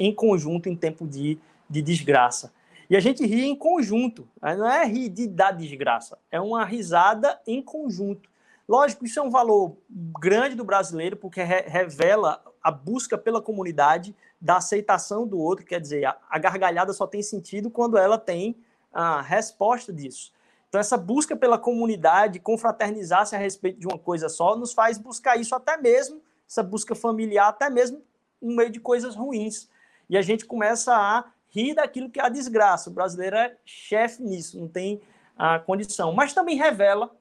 em 0.00 0.12
conjunto 0.14 0.68
em 0.68 0.74
tempo 0.74 1.06
de, 1.06 1.38
de 1.68 1.82
desgraça. 1.82 2.52
E 2.88 2.96
a 2.96 3.00
gente 3.00 3.24
ri 3.24 3.44
em 3.44 3.54
conjunto, 3.54 4.26
né? 4.42 4.56
não 4.56 4.68
é 4.68 4.84
rir 4.84 5.08
de, 5.08 5.28
da 5.28 5.52
desgraça, 5.52 6.18
é 6.30 6.40
uma 6.40 6.64
risada 6.64 7.40
em 7.46 7.62
conjunto. 7.62 8.28
Lógico, 8.68 9.04
isso 9.04 9.20
é 9.20 9.22
um 9.22 9.30
valor 9.30 9.76
grande 9.88 10.56
do 10.56 10.64
brasileiro, 10.64 11.16
porque 11.16 11.42
re 11.42 11.62
revela 11.62 12.42
a 12.62 12.70
busca 12.70 13.16
pela 13.16 13.40
comunidade, 13.40 14.14
da 14.40 14.56
aceitação 14.56 15.26
do 15.26 15.38
outro, 15.38 15.66
quer 15.66 15.80
dizer, 15.80 16.06
a, 16.06 16.16
a 16.28 16.38
gargalhada 16.38 16.92
só 16.92 17.06
tem 17.06 17.22
sentido 17.22 17.70
quando 17.70 17.98
ela 17.98 18.16
tem 18.16 18.56
a 18.92 19.20
resposta 19.20 19.92
disso. 19.92 20.32
Então, 20.68 20.80
essa 20.80 20.96
busca 20.96 21.36
pela 21.36 21.58
comunidade, 21.58 22.38
confraternizar-se 22.38 23.34
a 23.34 23.38
respeito 23.38 23.78
de 23.78 23.86
uma 23.86 23.98
coisa 23.98 24.28
só, 24.28 24.56
nos 24.56 24.72
faz 24.72 24.98
buscar 24.98 25.36
isso 25.36 25.54
até 25.54 25.76
mesmo, 25.76 26.22
essa 26.48 26.62
busca 26.62 26.94
familiar, 26.94 27.48
até 27.48 27.68
mesmo 27.68 28.02
no 28.40 28.54
meio 28.54 28.70
de 28.70 28.80
coisas 28.80 29.14
ruins. 29.14 29.68
E 30.10 30.18
a 30.18 30.22
gente 30.22 30.44
começa 30.44 30.92
a 30.92 31.24
rir 31.48 31.74
daquilo 31.74 32.10
que 32.10 32.18
é 32.18 32.24
a 32.24 32.28
desgraça. 32.28 32.90
O 32.90 32.92
brasileiro 32.92 33.36
é 33.36 33.56
chefe 33.64 34.20
nisso, 34.20 34.58
não 34.58 34.66
tem 34.66 35.00
a 35.38 35.60
condição. 35.60 36.12
Mas 36.12 36.34
também 36.34 36.56
revela, 36.56 37.14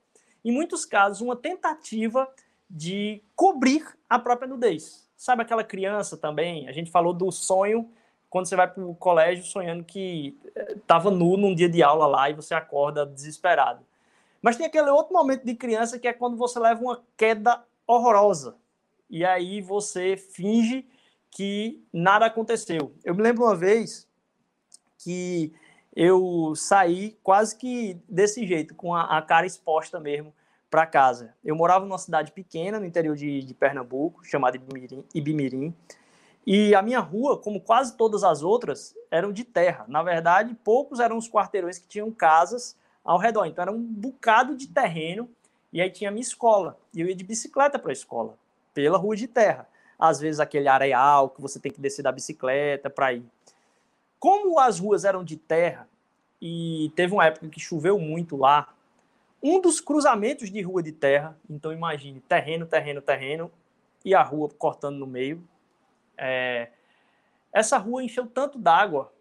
em 0.43 0.51
muitos 0.51 0.85
casos, 0.85 1.21
uma 1.21 1.35
tentativa 1.35 2.27
de 2.67 3.21
cobrir 3.35 3.85
a 4.09 4.17
própria 4.17 4.47
nudez. 4.47 5.07
Sabe 5.15 5.43
aquela 5.43 5.63
criança 5.63 6.17
também? 6.17 6.67
A 6.67 6.71
gente 6.71 6.89
falou 6.89 7.13
do 7.13 7.31
sonho 7.31 7.87
quando 8.27 8.47
você 8.47 8.55
vai 8.55 8.67
para 8.67 8.83
o 8.83 8.95
colégio 8.95 9.45
sonhando 9.45 9.83
que 9.83 10.35
estava 10.75 11.09
eh, 11.09 11.13
nu 11.13 11.37
num 11.37 11.53
dia 11.53 11.69
de 11.69 11.83
aula 11.83 12.07
lá 12.07 12.29
e 12.29 12.33
você 12.33 12.55
acorda 12.55 13.05
desesperado. 13.05 13.85
Mas 14.41 14.55
tem 14.57 14.65
aquele 14.65 14.89
outro 14.89 15.13
momento 15.13 15.45
de 15.45 15.53
criança 15.53 15.99
que 15.99 16.07
é 16.07 16.13
quando 16.13 16.37
você 16.37 16.59
leva 16.59 16.81
uma 16.81 17.03
queda 17.15 17.63
horrorosa 17.85 18.55
e 19.09 19.25
aí 19.25 19.61
você 19.61 20.15
finge 20.15 20.87
que 21.31 21.83
nada 21.93 22.25
aconteceu. 22.25 22.93
Eu 23.03 23.15
me 23.15 23.21
lembro 23.21 23.43
uma 23.43 23.55
vez 23.55 24.07
que 24.97 25.53
eu 25.95 26.53
saí 26.55 27.17
quase 27.23 27.55
que 27.57 27.97
desse 28.07 28.45
jeito, 28.45 28.75
com 28.75 28.93
a, 28.93 29.17
a 29.17 29.21
cara 29.21 29.45
exposta 29.45 29.99
mesmo 29.99 30.33
para 30.69 30.85
casa. 30.85 31.33
Eu 31.43 31.55
morava 31.55 31.85
numa 31.85 31.97
cidade 31.97 32.31
pequena 32.31 32.79
no 32.79 32.85
interior 32.85 33.15
de, 33.15 33.43
de 33.43 33.53
Pernambuco, 33.53 34.23
chamada 34.23 34.55
Ibimirim, 34.55 35.03
Ibimirim 35.13 35.75
E 36.45 36.75
a 36.75 36.81
minha 36.81 36.99
rua, 36.99 37.37
como 37.37 37.59
quase 37.59 37.97
todas 37.97 38.23
as 38.23 38.43
outras, 38.43 38.95
eram 39.09 39.31
de 39.31 39.43
terra. 39.43 39.85
Na 39.87 40.03
verdade, 40.03 40.55
poucos 40.63 40.99
eram 40.99 41.17
os 41.17 41.29
quarteirões 41.29 41.79
que 41.79 41.87
tinham 41.87 42.11
casas 42.11 42.77
ao 43.03 43.17
redor. 43.17 43.45
Então 43.45 43.63
era 43.63 43.71
um 43.71 43.81
bocado 43.81 44.55
de 44.55 44.67
terreno 44.67 45.29
e 45.73 45.81
aí 45.81 45.89
tinha 45.89 46.09
a 46.09 46.13
minha 46.13 46.21
escola. 46.21 46.77
E 46.93 47.01
eu 47.01 47.07
ia 47.07 47.15
de 47.15 47.23
bicicleta 47.23 47.79
para 47.79 47.91
a 47.91 47.93
escola, 47.93 48.37
pela 48.73 48.97
rua 48.97 49.15
de 49.15 49.27
terra. 49.27 49.67
Às 49.99 50.19
vezes 50.19 50.39
aquele 50.39 50.69
areal 50.69 51.29
que 51.29 51.41
você 51.41 51.59
tem 51.59 51.71
que 51.71 51.81
descer 51.81 52.01
da 52.01 52.11
bicicleta 52.11 52.89
para 52.89 53.13
ir. 53.13 53.25
Como 54.17 54.57
as 54.57 54.79
ruas 54.79 55.03
eram 55.03 55.23
de 55.23 55.35
terra 55.35 55.87
e 56.41 56.91
teve 56.95 57.13
uma 57.13 57.25
época 57.25 57.49
que 57.49 57.59
choveu 57.59 57.99
muito 57.99 58.37
lá, 58.37 58.73
um 59.41 59.61
dos 59.61 59.79
cruzamentos 59.79 60.49
de 60.49 60.61
rua 60.61 60.83
de 60.83 60.91
terra, 60.91 61.37
então 61.49 61.71
imagine 61.71 62.19
terreno, 62.21 62.65
terreno, 62.65 63.01
terreno 63.01 63.51
e 64.03 64.13
a 64.13 64.21
rua 64.21 64.49
cortando 64.57 64.97
no 64.97 65.07
meio. 65.07 65.41
É, 66.17 66.69
essa 67.51 67.77
rua 67.77 68.03
encheu 68.03 68.27
tanto 68.27 68.57
d'água 68.57 69.11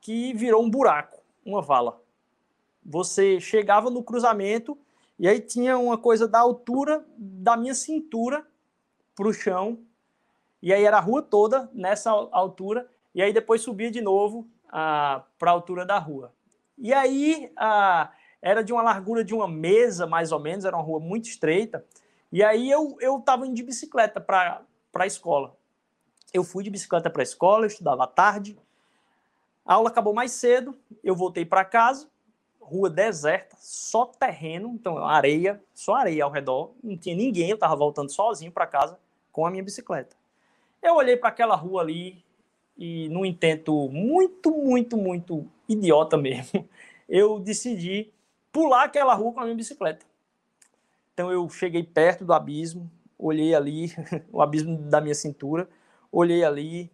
que 0.00 0.34
virou 0.34 0.62
um 0.62 0.70
buraco, 0.70 1.22
uma 1.44 1.62
vala. 1.62 2.00
Você 2.84 3.40
chegava 3.40 3.88
no 3.88 4.02
cruzamento 4.02 4.76
e 5.18 5.28
aí 5.28 5.40
tinha 5.40 5.78
uma 5.78 5.96
coisa 5.96 6.26
da 6.26 6.40
altura 6.40 7.04
da 7.16 7.56
minha 7.56 7.74
cintura 7.74 8.46
para 9.14 9.28
o 9.28 9.32
chão. 9.32 9.78
E 10.62 10.72
aí 10.72 10.84
era 10.84 10.96
a 10.96 11.00
rua 11.00 11.20
toda 11.20 11.68
nessa 11.72 12.10
altura. 12.10 12.88
E 13.14 13.20
aí 13.20 13.32
depois 13.32 13.60
subia 13.60 13.90
de 13.90 14.00
novo 14.00 14.48
ah, 14.70 15.24
para 15.38 15.50
a 15.50 15.54
altura 15.54 15.84
da 15.84 15.98
rua. 15.98 16.32
E 16.78 16.92
aí 16.92 17.52
ah, 17.56 18.10
era 18.40 18.62
de 18.62 18.72
uma 18.72 18.82
largura 18.82 19.24
de 19.24 19.34
uma 19.34 19.48
mesa, 19.48 20.06
mais 20.06 20.32
ou 20.32 20.40
menos, 20.40 20.64
era 20.64 20.76
uma 20.76 20.82
rua 20.82 21.00
muito 21.00 21.28
estreita. 21.28 21.84
E 22.30 22.42
aí 22.42 22.70
eu 22.70 22.96
estava 23.18 23.46
indo 23.46 23.54
de 23.54 23.62
bicicleta 23.62 24.20
para 24.20 24.64
a 24.94 25.06
escola. 25.06 25.56
Eu 26.32 26.44
fui 26.44 26.64
de 26.64 26.70
bicicleta 26.70 27.10
para 27.10 27.20
a 27.20 27.24
escola, 27.24 27.64
eu 27.64 27.68
estudava 27.68 28.04
à 28.04 28.06
tarde. 28.06 28.58
A 29.66 29.74
aula 29.74 29.90
acabou 29.90 30.14
mais 30.14 30.32
cedo, 30.32 30.74
eu 31.04 31.14
voltei 31.14 31.44
para 31.44 31.64
casa 31.64 32.08
rua 32.62 32.88
deserta, 32.88 33.56
só 33.58 34.06
terreno, 34.06 34.68
então 34.68 35.04
areia, 35.04 35.62
só 35.74 35.94
areia 35.94 36.24
ao 36.24 36.30
redor, 36.30 36.72
não 36.82 36.96
tinha 36.96 37.14
ninguém, 37.14 37.50
eu 37.50 37.56
estava 37.56 37.76
voltando 37.76 38.10
sozinho 38.10 38.50
para 38.50 38.66
casa 38.66 38.98
com 39.30 39.44
a 39.44 39.50
minha 39.50 39.62
bicicleta. 39.62 40.16
Eu 40.82 40.96
olhei 40.96 41.16
para 41.16 41.28
aquela 41.28 41.54
rua 41.54 41.82
ali 41.82 42.24
e, 42.76 43.08
num 43.08 43.24
intento 43.24 43.88
muito, 43.88 44.50
muito, 44.50 44.96
muito 44.96 45.48
idiota 45.68 46.16
mesmo, 46.16 46.68
eu 47.08 47.38
decidi 47.38 48.12
pular 48.50 48.84
aquela 48.84 49.14
rua 49.14 49.32
com 49.32 49.40
a 49.40 49.44
minha 49.44 49.56
bicicleta. 49.56 50.04
Então 51.14 51.30
eu 51.30 51.48
cheguei 51.48 51.82
perto 51.82 52.24
do 52.24 52.32
abismo, 52.32 52.90
olhei 53.18 53.54
ali, 53.54 53.92
o 54.32 54.42
abismo 54.42 54.76
da 54.76 55.00
minha 55.00 55.14
cintura, 55.14 55.68
olhei 56.10 56.44
ali, 56.44 56.90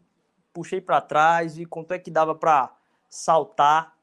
puxei 0.52 0.80
para 0.80 1.00
trás, 1.00 1.56
vi 1.56 1.64
quanto 1.64 1.92
é 1.94 1.98
que 1.98 2.10
dava 2.10 2.34
para 2.34 2.76
saltar 3.08 3.98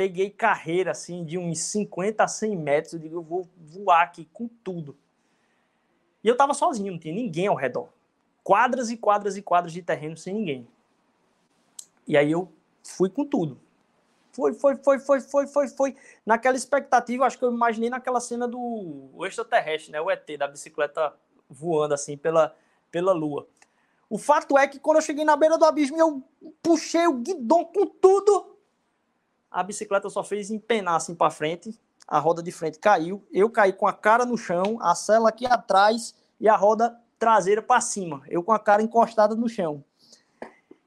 peguei 0.00 0.30
carreira 0.30 0.92
assim 0.92 1.22
de 1.26 1.36
uns 1.36 1.58
50 1.58 2.24
a 2.24 2.26
100 2.26 2.56
metros. 2.56 2.94
Eu 2.94 2.98
digo, 2.98 3.16
eu 3.16 3.22
vou 3.22 3.46
voar 3.58 4.00
aqui 4.00 4.26
com 4.32 4.48
tudo. 4.48 4.96
E 6.24 6.28
eu 6.28 6.34
tava 6.34 6.54
sozinho, 6.54 6.92
não 6.92 6.98
tinha 6.98 7.12
ninguém 7.12 7.48
ao 7.48 7.54
redor. 7.54 7.90
Quadras 8.42 8.90
e 8.90 8.96
quadras 8.96 9.36
e 9.36 9.42
quadras 9.42 9.72
de 9.72 9.82
terreno 9.82 10.16
sem 10.16 10.34
ninguém. 10.34 10.68
E 12.06 12.16
aí 12.16 12.30
eu 12.30 12.50
fui 12.82 13.08
com 13.08 13.24
tudo. 13.24 13.60
Foi, 14.32 14.54
foi, 14.54 14.76
foi, 14.76 14.98
foi, 14.98 15.20
foi, 15.20 15.46
foi, 15.46 15.68
foi. 15.68 15.96
Naquela 16.24 16.56
expectativa, 16.56 17.26
acho 17.26 17.38
que 17.38 17.44
eu 17.44 17.52
imaginei 17.52 17.90
naquela 17.90 18.20
cena 18.20 18.46
do 18.46 19.10
extraterrestre, 19.26 19.92
né? 19.92 20.00
O 20.00 20.10
ET, 20.10 20.26
da 20.38 20.46
bicicleta 20.46 21.14
voando 21.48 21.94
assim 21.94 22.16
pela, 22.16 22.54
pela 22.90 23.12
lua. 23.12 23.46
O 24.08 24.18
fato 24.18 24.56
é 24.56 24.66
que 24.66 24.78
quando 24.78 24.96
eu 24.96 25.02
cheguei 25.02 25.24
na 25.24 25.36
beira 25.36 25.58
do 25.58 25.64
abismo, 25.64 25.96
eu 25.98 26.22
puxei 26.62 27.06
o 27.06 27.14
guidão 27.14 27.64
com 27.64 27.86
tudo 27.86 28.50
a 29.50 29.62
bicicleta 29.62 30.08
só 30.08 30.22
fez 30.22 30.50
empenar 30.50 30.94
assim 30.94 31.14
para 31.14 31.30
frente, 31.30 31.76
a 32.06 32.18
roda 32.18 32.42
de 32.42 32.52
frente 32.52 32.78
caiu, 32.78 33.26
eu 33.32 33.50
caí 33.50 33.72
com 33.72 33.86
a 33.86 33.92
cara 33.92 34.24
no 34.24 34.38
chão, 34.38 34.78
a 34.80 34.94
cela 34.94 35.28
aqui 35.28 35.44
atrás 35.44 36.14
e 36.38 36.48
a 36.48 36.56
roda 36.56 36.98
traseira 37.20 37.62
para 37.62 37.80
cima, 37.80 38.22
eu 38.28 38.42
com 38.42 38.50
a 38.50 38.58
cara 38.58 38.82
encostada 38.82 39.36
no 39.36 39.48
chão. 39.48 39.84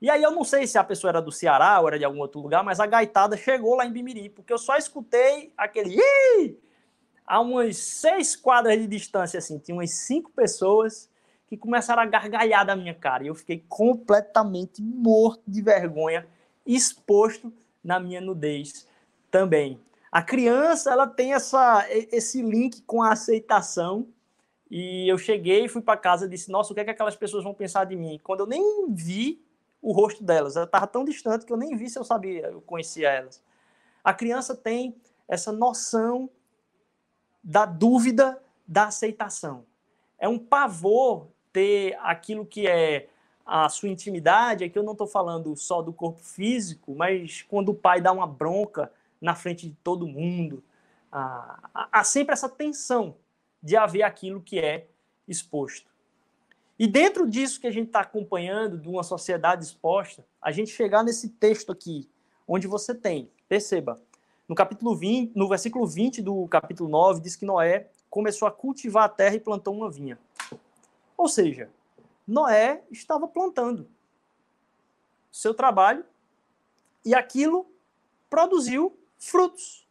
E 0.01 0.09
aí 0.09 0.21
eu 0.21 0.31
não 0.31 0.43
sei 0.43 0.67
se 0.67 0.77
a 0.77 0.83
pessoa 0.83 1.11
era 1.11 1.21
do 1.21 1.31
Ceará 1.31 1.79
ou 1.79 1.87
era 1.87 1.97
de 1.97 2.03
algum 2.03 2.19
outro 2.19 2.41
lugar, 2.41 2.61
mas 2.61 2.81
a 2.81 2.85
gaitada 2.85 3.37
chegou 3.37 3.75
lá 3.75 3.85
em 3.85 3.91
Bimiri, 3.91 4.27
porque 4.29 4.51
eu 4.51 4.57
só 4.57 4.75
escutei 4.75 5.53
aquele 5.55 5.95
Ih! 5.95 6.57
a 7.25 7.39
umas 7.39 7.77
seis 7.77 8.35
quadras 8.35 8.77
de 8.77 8.85
distância, 8.85 9.37
assim, 9.37 9.57
tinha 9.59 9.73
umas 9.73 9.91
cinco 9.91 10.29
pessoas 10.31 11.09
que 11.47 11.55
começaram 11.55 12.01
a 12.01 12.05
gargalhar 12.05 12.65
da 12.65 12.75
minha 12.75 12.93
cara. 12.93 13.23
E 13.23 13.27
eu 13.27 13.35
fiquei 13.35 13.63
completamente 13.69 14.81
morto 14.81 15.43
de 15.47 15.61
vergonha, 15.61 16.27
exposto 16.65 17.53
na 17.81 17.99
minha 17.99 18.19
nudez 18.19 18.87
também. 19.31 19.79
A 20.11 20.21
criança, 20.21 20.91
ela 20.91 21.07
tem 21.07 21.33
essa, 21.33 21.85
esse 21.89 22.41
link 22.41 22.81
com 22.81 23.01
a 23.01 23.13
aceitação. 23.13 24.07
E 24.75 25.07
eu 25.07 25.19
cheguei, 25.19 25.67
fui 25.67 25.83
para 25.83 25.95
casa 25.95 26.27
disse: 26.27 26.49
Nossa, 26.49 26.71
o 26.71 26.73
que 26.73 26.81
é 26.81 26.83
que 26.83 26.89
aquelas 26.89 27.15
pessoas 27.15 27.43
vão 27.43 27.53
pensar 27.53 27.85
de 27.85 27.95
mim? 27.95 28.19
Quando 28.23 28.39
eu 28.39 28.47
nem 28.47 28.91
vi 28.91 29.39
o 29.79 29.91
rosto 29.91 30.23
delas, 30.23 30.55
ela 30.55 30.65
estava 30.65 30.87
tão 30.87 31.05
distante 31.05 31.45
que 31.45 31.53
eu 31.53 31.57
nem 31.57 31.77
vi 31.77 31.87
se 31.87 31.99
eu 31.99 32.03
sabia, 32.03 32.47
eu 32.47 32.59
conhecia 32.59 33.07
elas. 33.07 33.39
A 34.03 34.15
criança 34.15 34.55
tem 34.55 34.95
essa 35.27 35.51
noção 35.51 36.27
da 37.43 37.67
dúvida 37.67 38.41
da 38.67 38.85
aceitação. 38.85 39.63
É 40.17 40.27
um 40.27 40.39
pavor 40.39 41.27
ter 41.51 41.95
aquilo 42.01 42.43
que 42.43 42.65
é 42.65 43.09
a 43.45 43.69
sua 43.69 43.89
intimidade, 43.89 44.63
aqui 44.63 44.79
eu 44.79 44.81
não 44.81 44.93
estou 44.93 45.05
falando 45.05 45.55
só 45.55 45.83
do 45.83 45.93
corpo 45.93 46.21
físico, 46.21 46.95
mas 46.95 47.43
quando 47.43 47.69
o 47.69 47.75
pai 47.75 48.01
dá 48.01 48.11
uma 48.11 48.25
bronca 48.25 48.91
na 49.21 49.35
frente 49.35 49.69
de 49.69 49.75
todo 49.83 50.07
mundo, 50.07 50.63
há, 51.11 51.89
há 51.91 52.03
sempre 52.03 52.33
essa 52.33 52.49
tensão 52.49 53.17
de 53.63 53.77
haver 53.77 54.03
aquilo 54.03 54.41
que 54.41 54.59
é 54.59 54.87
exposto. 55.25 55.89
E 56.77 56.85
dentro 56.85 57.29
disso 57.29 57.61
que 57.61 57.67
a 57.67 57.71
gente 57.71 57.87
está 57.87 58.01
acompanhando, 58.01 58.77
de 58.77 58.89
uma 58.89 59.03
sociedade 59.03 59.63
exposta, 59.63 60.25
a 60.41 60.51
gente 60.51 60.69
chegar 60.69 61.01
nesse 61.01 61.29
texto 61.29 61.71
aqui, 61.71 62.09
onde 62.45 62.67
você 62.67 62.93
tem, 62.93 63.31
perceba, 63.47 64.01
no 64.49 64.53
capítulo 64.53 64.95
20, 64.95 65.33
no 65.33 65.47
versículo 65.47 65.87
20 65.87 66.21
do 66.21 66.45
capítulo 66.49 66.89
9, 66.89 67.21
diz 67.21 67.37
que 67.37 67.45
Noé 67.45 67.89
começou 68.09 68.47
a 68.47 68.51
cultivar 68.51 69.05
a 69.05 69.09
terra 69.09 69.35
e 69.35 69.39
plantou 69.39 69.73
uma 69.73 69.89
vinha. 69.89 70.19
Ou 71.15 71.29
seja, 71.29 71.69
Noé 72.27 72.83
estava 72.91 73.27
plantando 73.27 73.87
seu 75.31 75.53
trabalho 75.53 76.03
e 77.05 77.15
aquilo 77.15 77.65
produziu 78.29 78.97
frutos. 79.17 79.82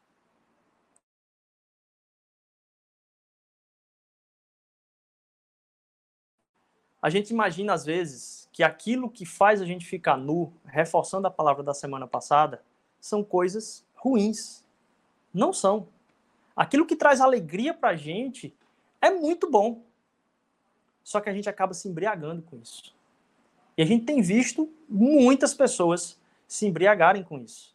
A 7.03 7.11
gente 7.11 7.31
imagina 7.31 7.75
às 7.75 7.85
vezes 7.85 8.49
que 8.53 8.63
aquilo 8.63 9.11
que 9.11 9.27
faz 9.27 9.61
a 9.61 9.67
gente 9.67 9.85
ficar 9.85 10.17
nu, 10.17 10.53
reforçando 10.65 11.27
a 11.27 11.31
palavra 11.31 11.65
da 11.65 11.75
semana 11.75 12.07
passada, 12.07 12.63
são 13.01 13.25
coisas 13.25 13.85
ruins. 13.97 14.65
Não 15.35 15.53
são. 15.53 15.89
Aquilo 16.55 16.87
que 16.87 16.95
traz 16.95 17.21
alegria 17.21 17.75
para 17.75 17.91
a 17.91 17.97
gente 17.97 18.55
é 19.01 19.11
muito 19.11 19.51
bom. 19.51 19.83
Só 21.03 21.21
que 21.21 21.29
a 21.29 21.35
gente 21.35 21.49
acaba 21.49 21.75
se 21.75 21.89
embriagando 21.89 22.43
com 22.43 22.57
isso. 22.57 22.95
E 23.77 23.83
a 23.83 23.87
gente 23.87 24.05
tem 24.05 24.23
visto 24.23 24.73
muitas 24.89 25.55
pessoas 25.55 26.17
se 26.47 26.67
embriagarem 26.67 27.25
com 27.25 27.39
isso, 27.39 27.75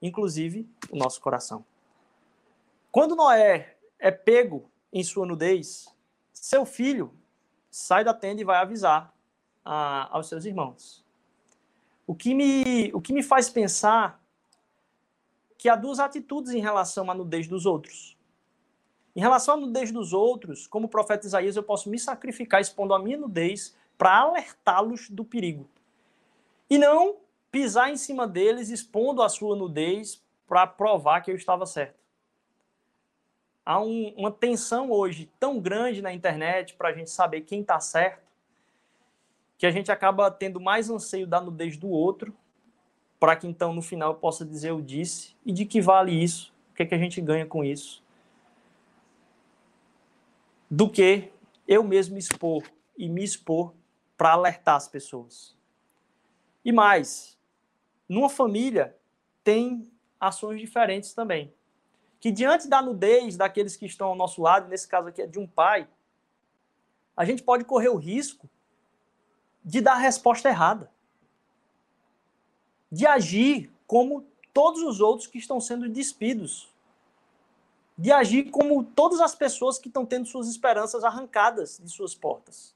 inclusive 0.00 0.66
o 0.90 0.96
nosso 0.96 1.20
coração. 1.20 1.64
Quando 2.90 3.16
Noé 3.16 3.76
é 3.98 4.10
pego 4.10 4.70
em 4.92 5.02
sua 5.02 5.26
nudez, 5.26 5.92
seu 6.32 6.64
filho 6.64 7.12
sai 7.72 8.04
da 8.04 8.12
tenda 8.12 8.42
e 8.42 8.44
vai 8.44 8.58
avisar 8.58 9.14
a, 9.64 10.14
aos 10.14 10.28
seus 10.28 10.44
irmãos. 10.44 11.02
O 12.06 12.14
que, 12.14 12.34
me, 12.34 12.92
o 12.92 13.00
que 13.00 13.14
me 13.14 13.22
faz 13.22 13.48
pensar 13.48 14.22
que 15.56 15.70
há 15.70 15.74
duas 15.74 15.98
atitudes 15.98 16.52
em 16.52 16.60
relação 16.60 17.10
à 17.10 17.14
nudez 17.14 17.48
dos 17.48 17.64
outros. 17.64 18.18
Em 19.16 19.20
relação 19.20 19.54
à 19.54 19.56
nudez 19.56 19.90
dos 19.90 20.12
outros, 20.12 20.66
como 20.66 20.86
o 20.86 20.88
profeta 20.88 21.26
Isaías, 21.26 21.56
eu 21.56 21.62
posso 21.62 21.88
me 21.88 21.98
sacrificar 21.98 22.60
expondo 22.60 22.92
a 22.92 22.98
minha 22.98 23.16
nudez 23.16 23.74
para 23.96 24.18
alertá-los 24.18 25.08
do 25.08 25.24
perigo. 25.24 25.66
E 26.68 26.76
não 26.76 27.16
pisar 27.50 27.90
em 27.90 27.96
cima 27.96 28.26
deles 28.26 28.68
expondo 28.68 29.22
a 29.22 29.28
sua 29.28 29.56
nudez 29.56 30.22
para 30.46 30.66
provar 30.66 31.20
que 31.22 31.30
eu 31.30 31.36
estava 31.36 31.64
certo. 31.64 32.01
Há 33.64 33.80
um, 33.80 34.12
uma 34.16 34.30
tensão 34.30 34.90
hoje 34.90 35.30
tão 35.38 35.60
grande 35.60 36.02
na 36.02 36.12
internet 36.12 36.74
para 36.74 36.88
a 36.88 36.92
gente 36.92 37.10
saber 37.10 37.42
quem 37.42 37.60
está 37.60 37.78
certo, 37.78 38.26
que 39.56 39.66
a 39.66 39.70
gente 39.70 39.92
acaba 39.92 40.30
tendo 40.30 40.60
mais 40.60 40.90
anseio 40.90 41.26
da 41.26 41.40
nudez 41.40 41.76
do 41.76 41.88
outro, 41.88 42.34
para 43.20 43.36
que 43.36 43.46
então 43.46 43.72
no 43.72 43.82
final 43.82 44.12
eu 44.12 44.18
possa 44.18 44.44
dizer 44.44 44.70
eu 44.70 44.80
disse, 44.80 45.36
e 45.46 45.52
de 45.52 45.64
que 45.64 45.80
vale 45.80 46.12
isso, 46.12 46.52
o 46.70 46.74
que, 46.74 46.82
é 46.82 46.86
que 46.86 46.94
a 46.94 46.98
gente 46.98 47.20
ganha 47.20 47.46
com 47.46 47.62
isso 47.62 48.02
do 50.72 50.88
que 50.88 51.30
eu 51.68 51.84
mesmo 51.84 52.16
expor 52.16 52.62
e 52.96 53.06
me 53.06 53.22
expor 53.22 53.74
para 54.16 54.32
alertar 54.32 54.76
as 54.76 54.88
pessoas. 54.88 55.54
E 56.64 56.72
mais, 56.72 57.38
numa 58.08 58.30
família 58.30 58.96
tem 59.44 59.86
ações 60.18 60.58
diferentes 60.58 61.12
também. 61.12 61.52
Que 62.22 62.30
diante 62.30 62.68
da 62.68 62.80
nudez 62.80 63.36
daqueles 63.36 63.74
que 63.74 63.84
estão 63.84 64.06
ao 64.06 64.14
nosso 64.14 64.40
lado, 64.40 64.68
nesse 64.68 64.86
caso 64.86 65.08
aqui 65.08 65.22
é 65.22 65.26
de 65.26 65.40
um 65.40 65.46
pai, 65.46 65.88
a 67.16 67.24
gente 67.24 67.42
pode 67.42 67.64
correr 67.64 67.88
o 67.88 67.96
risco 67.96 68.48
de 69.64 69.80
dar 69.80 69.94
a 69.94 69.98
resposta 69.98 70.48
errada. 70.48 70.88
De 72.92 73.04
agir 73.08 73.72
como 73.88 74.24
todos 74.54 74.82
os 74.82 75.00
outros 75.00 75.26
que 75.26 75.36
estão 75.36 75.60
sendo 75.60 75.88
despidos. 75.88 76.70
De 77.98 78.12
agir 78.12 78.52
como 78.52 78.84
todas 78.84 79.20
as 79.20 79.34
pessoas 79.34 79.76
que 79.76 79.88
estão 79.88 80.06
tendo 80.06 80.24
suas 80.24 80.46
esperanças 80.46 81.02
arrancadas 81.02 81.80
de 81.82 81.90
suas 81.90 82.14
portas. 82.14 82.72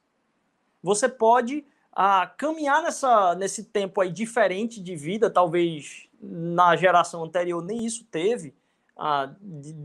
Você 0.82 1.08
pode 1.08 1.64
ah, 1.92 2.26
caminhar 2.36 2.82
nessa, 2.82 3.36
nesse 3.36 3.62
tempo 3.62 4.00
aí 4.00 4.10
diferente 4.10 4.82
de 4.82 4.96
vida, 4.96 5.30
talvez 5.30 6.08
na 6.20 6.74
geração 6.74 7.22
anterior 7.22 7.62
nem 7.62 7.86
isso 7.86 8.02
teve, 8.10 8.52
ah, 8.96 9.34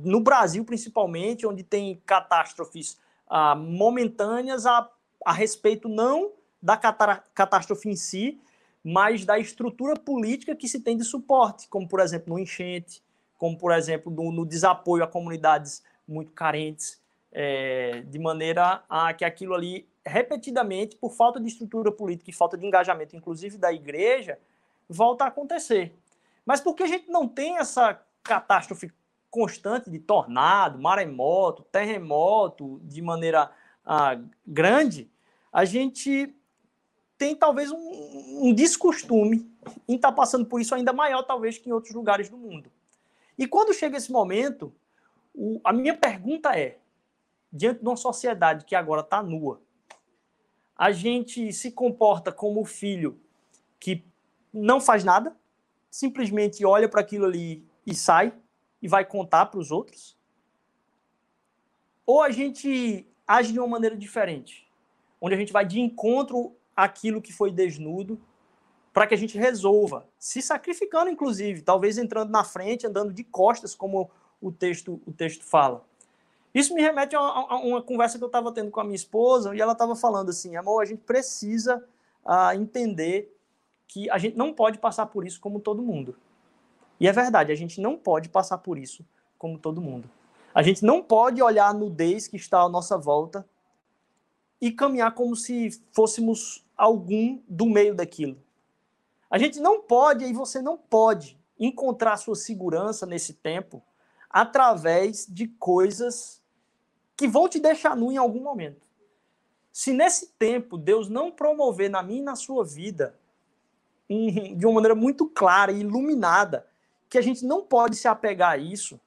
no 0.03 0.19
Brasil 0.21 0.63
principalmente, 0.63 1.45
onde 1.45 1.63
tem 1.63 2.01
catástrofes 2.05 2.97
ah, 3.29 3.55
momentâneas 3.55 4.65
a, 4.65 4.89
a 5.25 5.33
respeito 5.33 5.89
não 5.89 6.31
da 6.61 6.77
catástrofe 6.77 7.89
em 7.89 7.95
si, 7.95 8.39
mas 8.83 9.25
da 9.25 9.37
estrutura 9.37 9.95
política 9.95 10.55
que 10.55 10.67
se 10.67 10.79
tem 10.79 10.95
de 10.97 11.03
suporte, 11.03 11.67
como 11.67 11.87
por 11.87 11.99
exemplo 11.99 12.33
no 12.33 12.39
enchente, 12.39 13.03
como 13.37 13.57
por 13.57 13.71
exemplo 13.71 14.11
no, 14.11 14.31
no 14.31 14.45
desapoio 14.45 15.03
a 15.03 15.07
comunidades 15.07 15.83
muito 16.07 16.31
carentes, 16.31 17.01
é, 17.31 18.01
de 18.07 18.19
maneira 18.19 18.83
a 18.89 19.13
que 19.13 19.23
aquilo 19.23 19.55
ali 19.55 19.87
repetidamente, 20.05 20.95
por 20.95 21.11
falta 21.13 21.39
de 21.39 21.47
estrutura 21.47 21.91
política 21.91 22.29
e 22.29 22.33
falta 22.33 22.57
de 22.57 22.65
engajamento, 22.65 23.15
inclusive 23.15 23.57
da 23.57 23.71
igreja, 23.71 24.37
volta 24.89 25.23
a 25.23 25.27
acontecer. 25.27 25.95
Mas 26.45 26.59
porque 26.59 26.83
a 26.83 26.87
gente 26.87 27.09
não 27.09 27.27
tem 27.27 27.57
essa 27.57 27.99
catástrofe 28.23 28.91
constante 29.31 29.89
de 29.89 29.97
tornado, 29.97 30.77
maremoto, 30.77 31.63
terremoto, 31.63 32.81
de 32.83 33.01
maneira 33.01 33.49
ah, 33.85 34.19
grande, 34.45 35.09
a 35.51 35.63
gente 35.63 36.35
tem 37.17 37.35
talvez 37.35 37.71
um, 37.71 38.47
um 38.47 38.53
descostume 38.53 39.49
em 39.87 39.95
estar 39.95 40.09
tá 40.09 40.15
passando 40.15 40.45
por 40.45 40.59
isso 40.59 40.75
ainda 40.75 40.91
maior, 40.91 41.23
talvez, 41.23 41.57
que 41.57 41.69
em 41.69 41.71
outros 41.71 41.95
lugares 41.95 42.29
do 42.29 42.37
mundo. 42.37 42.69
E 43.37 43.47
quando 43.47 43.73
chega 43.73 43.97
esse 43.97 44.11
momento, 44.11 44.73
o, 45.33 45.61
a 45.63 45.71
minha 45.71 45.95
pergunta 45.95 46.57
é: 46.59 46.79
diante 47.51 47.79
de 47.81 47.87
uma 47.87 47.95
sociedade 47.95 48.65
que 48.65 48.75
agora 48.75 49.01
está 49.01 49.23
nua, 49.23 49.61
a 50.75 50.91
gente 50.91 51.53
se 51.53 51.71
comporta 51.71 52.31
como 52.31 52.61
o 52.61 52.65
filho 52.65 53.19
que 53.79 54.03
não 54.53 54.81
faz 54.81 55.03
nada, 55.03 55.35
simplesmente 55.89 56.65
olha 56.65 56.89
para 56.89 57.01
aquilo 57.01 57.25
ali 57.25 57.65
e 57.85 57.95
sai 57.95 58.33
e 58.81 58.87
vai 58.87 59.05
contar 59.05 59.47
para 59.47 59.59
os 59.59 59.71
outros? 59.71 60.17
Ou 62.05 62.21
a 62.21 62.31
gente 62.31 63.05
age 63.27 63.53
de 63.53 63.59
uma 63.59 63.67
maneira 63.67 63.95
diferente, 63.95 64.67
onde 65.19 65.35
a 65.35 65.37
gente 65.37 65.53
vai 65.53 65.65
de 65.65 65.79
encontro 65.79 66.55
àquilo 66.75 67.21
que 67.21 67.31
foi 67.31 67.51
desnudo 67.51 68.19
para 68.91 69.07
que 69.07 69.13
a 69.13 69.17
gente 69.17 69.37
resolva, 69.37 70.05
se 70.19 70.41
sacrificando 70.41 71.09
inclusive, 71.09 71.61
talvez 71.61 71.97
entrando 71.97 72.29
na 72.29 72.43
frente, 72.43 72.85
andando 72.85 73.13
de 73.13 73.23
costas, 73.23 73.73
como 73.73 74.09
o 74.41 74.51
texto 74.51 75.01
o 75.05 75.13
texto 75.13 75.45
fala. 75.45 75.85
Isso 76.53 76.73
me 76.73 76.81
remete 76.81 77.15
a, 77.15 77.19
a, 77.19 77.59
uma 77.59 77.81
conversa 77.81 78.17
que 78.17 78.23
eu 78.23 78.27
estava 78.27 78.51
tendo 78.51 78.69
com 78.69 78.81
a 78.81 78.83
minha 78.83 78.95
esposa 78.95 79.55
e 79.55 79.61
ela 79.61 79.71
estava 79.71 79.95
falando 79.95 80.29
assim, 80.29 80.57
amor, 80.57 80.81
a 80.81 80.85
gente 80.85 81.01
precisa 81.03 81.81
uh, 82.25 82.53
entender 82.53 83.33
que 83.87 84.09
a 84.09 84.17
gente 84.17 84.37
não 84.37 84.53
pode 84.53 84.77
passar 84.77 85.05
por 85.05 85.25
isso 85.25 85.39
como 85.39 85.59
todo 85.59 85.81
mundo. 85.81 86.17
E 87.01 87.07
é 87.07 87.11
verdade, 87.11 87.51
a 87.51 87.55
gente 87.55 87.81
não 87.81 87.97
pode 87.97 88.29
passar 88.29 88.59
por 88.59 88.77
isso 88.77 89.03
como 89.35 89.57
todo 89.57 89.81
mundo. 89.81 90.07
A 90.53 90.61
gente 90.61 90.85
não 90.85 91.01
pode 91.01 91.41
olhar 91.41 91.69
a 91.69 91.73
nudez 91.73 92.27
que 92.27 92.37
está 92.37 92.61
à 92.61 92.69
nossa 92.69 92.95
volta 92.95 93.43
e 94.61 94.71
caminhar 94.71 95.15
como 95.15 95.35
se 95.35 95.81
fôssemos 95.91 96.63
algum 96.77 97.41
do 97.47 97.65
meio 97.65 97.95
daquilo. 97.95 98.37
A 99.31 99.39
gente 99.39 99.59
não 99.59 99.81
pode, 99.81 100.25
e 100.25 100.31
você 100.31 100.61
não 100.61 100.77
pode, 100.77 101.39
encontrar 101.59 102.17
sua 102.17 102.35
segurança 102.35 103.07
nesse 103.07 103.33
tempo 103.33 103.81
através 104.29 105.25
de 105.27 105.47
coisas 105.47 106.39
que 107.17 107.27
vão 107.27 107.49
te 107.49 107.59
deixar 107.59 107.95
nu 107.95 108.11
em 108.11 108.17
algum 108.17 108.43
momento. 108.43 108.85
Se 109.73 109.91
nesse 109.91 110.27
tempo 110.37 110.77
Deus 110.77 111.09
não 111.09 111.31
promover 111.31 111.89
na 111.89 112.03
minha 112.03 112.19
e 112.19 112.23
na 112.23 112.35
sua 112.35 112.63
vida 112.63 113.19
de 114.07 114.67
uma 114.67 114.75
maneira 114.75 114.93
muito 114.93 115.25
clara 115.25 115.71
e 115.71 115.79
iluminada, 115.79 116.69
que 117.11 117.17
a 117.17 117.21
gente 117.21 117.45
não 117.45 117.61
pode 117.61 117.97
se 117.97 118.07
apegar 118.07 118.51
a 118.51 118.57
isso, 118.57 118.97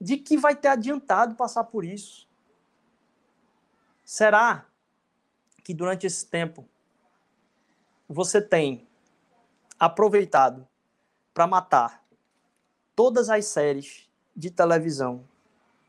de 0.00 0.16
que 0.16 0.36
vai 0.36 0.56
ter 0.56 0.66
adiantado 0.66 1.36
passar 1.36 1.62
por 1.62 1.84
isso. 1.84 2.28
Será 4.04 4.66
que 5.62 5.72
durante 5.72 6.08
esse 6.08 6.26
tempo 6.26 6.68
você 8.08 8.42
tem 8.42 8.84
aproveitado 9.78 10.66
para 11.32 11.46
matar 11.46 12.04
todas 12.96 13.30
as 13.30 13.44
séries 13.46 14.08
de 14.34 14.50
televisão 14.50 15.24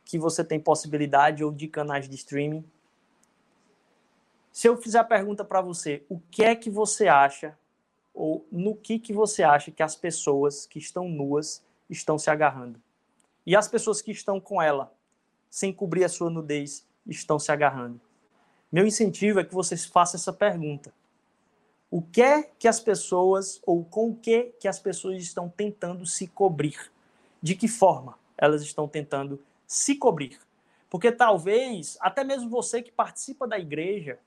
que 0.06 0.20
você 0.20 0.44
tem 0.44 0.60
possibilidade 0.60 1.44
ou 1.44 1.52
de 1.52 1.68
canais 1.68 2.08
de 2.08 2.16
streaming. 2.16 2.64
Se 4.52 4.68
eu 4.68 4.78
fizer 4.78 5.00
a 5.00 5.04
pergunta 5.04 5.44
para 5.44 5.60
você, 5.60 6.06
o 6.08 6.20
que 6.20 6.44
é 6.44 6.56
que 6.56 6.70
você 6.70 7.08
acha 7.08 7.58
ou 8.18 8.48
no 8.52 8.76
que 8.76 8.98
que 8.98 9.14
você 9.14 9.44
acha 9.44 9.70
que 9.70 9.84
as 9.84 9.96
pessoas 9.96 10.66
que 10.66 10.80
estão 10.80 11.08
nuas 11.08 11.64
estão 11.88 12.18
se 12.18 12.32
agarrando? 12.32 12.82
E 13.46 13.56
as 13.56 13.68
pessoas 13.68 14.02
que 14.02 14.12
estão 14.12 14.42
com 14.42 14.60
ela, 14.60 14.92
sem 15.52 15.72
cobrir 15.72 16.04
a 16.04 16.10
sua 16.10 16.30
nudez, 16.30 16.84
estão 17.06 17.38
se 17.38 17.52
agarrando? 17.52 18.02
Meu 18.72 18.88
incentivo 18.88 19.40
é 19.40 19.44
que 19.44 19.54
você 19.54 19.78
faça 19.78 20.18
essa 20.18 20.34
pergunta. 20.34 20.92
O 21.92 22.02
que 22.02 22.22
é 22.22 22.44
que 22.44 22.68
as 22.68 22.80
pessoas, 22.80 23.62
ou 23.66 23.86
com 23.86 24.10
o 24.10 24.16
que 24.16 24.56
que 24.60 24.68
as 24.68 24.80
pessoas 24.80 25.22
estão 25.22 25.48
tentando 25.48 26.06
se 26.06 26.28
cobrir? 26.28 26.92
De 27.42 27.56
que 27.56 27.68
forma 27.68 28.18
elas 28.36 28.64
estão 28.64 28.88
tentando 28.88 29.40
se 29.68 29.96
cobrir. 29.96 30.40
Porque 30.90 31.12
talvez, 31.12 31.98
até 32.02 32.24
mesmo 32.24 32.50
você 32.50 32.82
que 32.82 32.92
participa 32.92 33.48
da 33.48 33.60
igreja, 33.60 34.20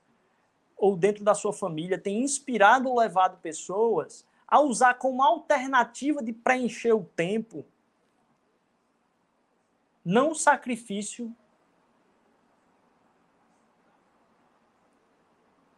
ou 0.81 0.97
dentro 0.97 1.23
da 1.23 1.35
sua 1.35 1.53
família, 1.53 1.99
tem 1.99 2.23
inspirado 2.23 2.89
ou 2.89 2.97
levado 2.97 3.39
pessoas 3.39 4.25
a 4.47 4.59
usar 4.59 4.95
como 4.95 5.21
alternativa 5.21 6.23
de 6.23 6.33
preencher 6.33 6.91
o 6.91 7.05
tempo, 7.05 7.63
não 10.03 10.31
o 10.31 10.35
sacrifício, 10.35 11.33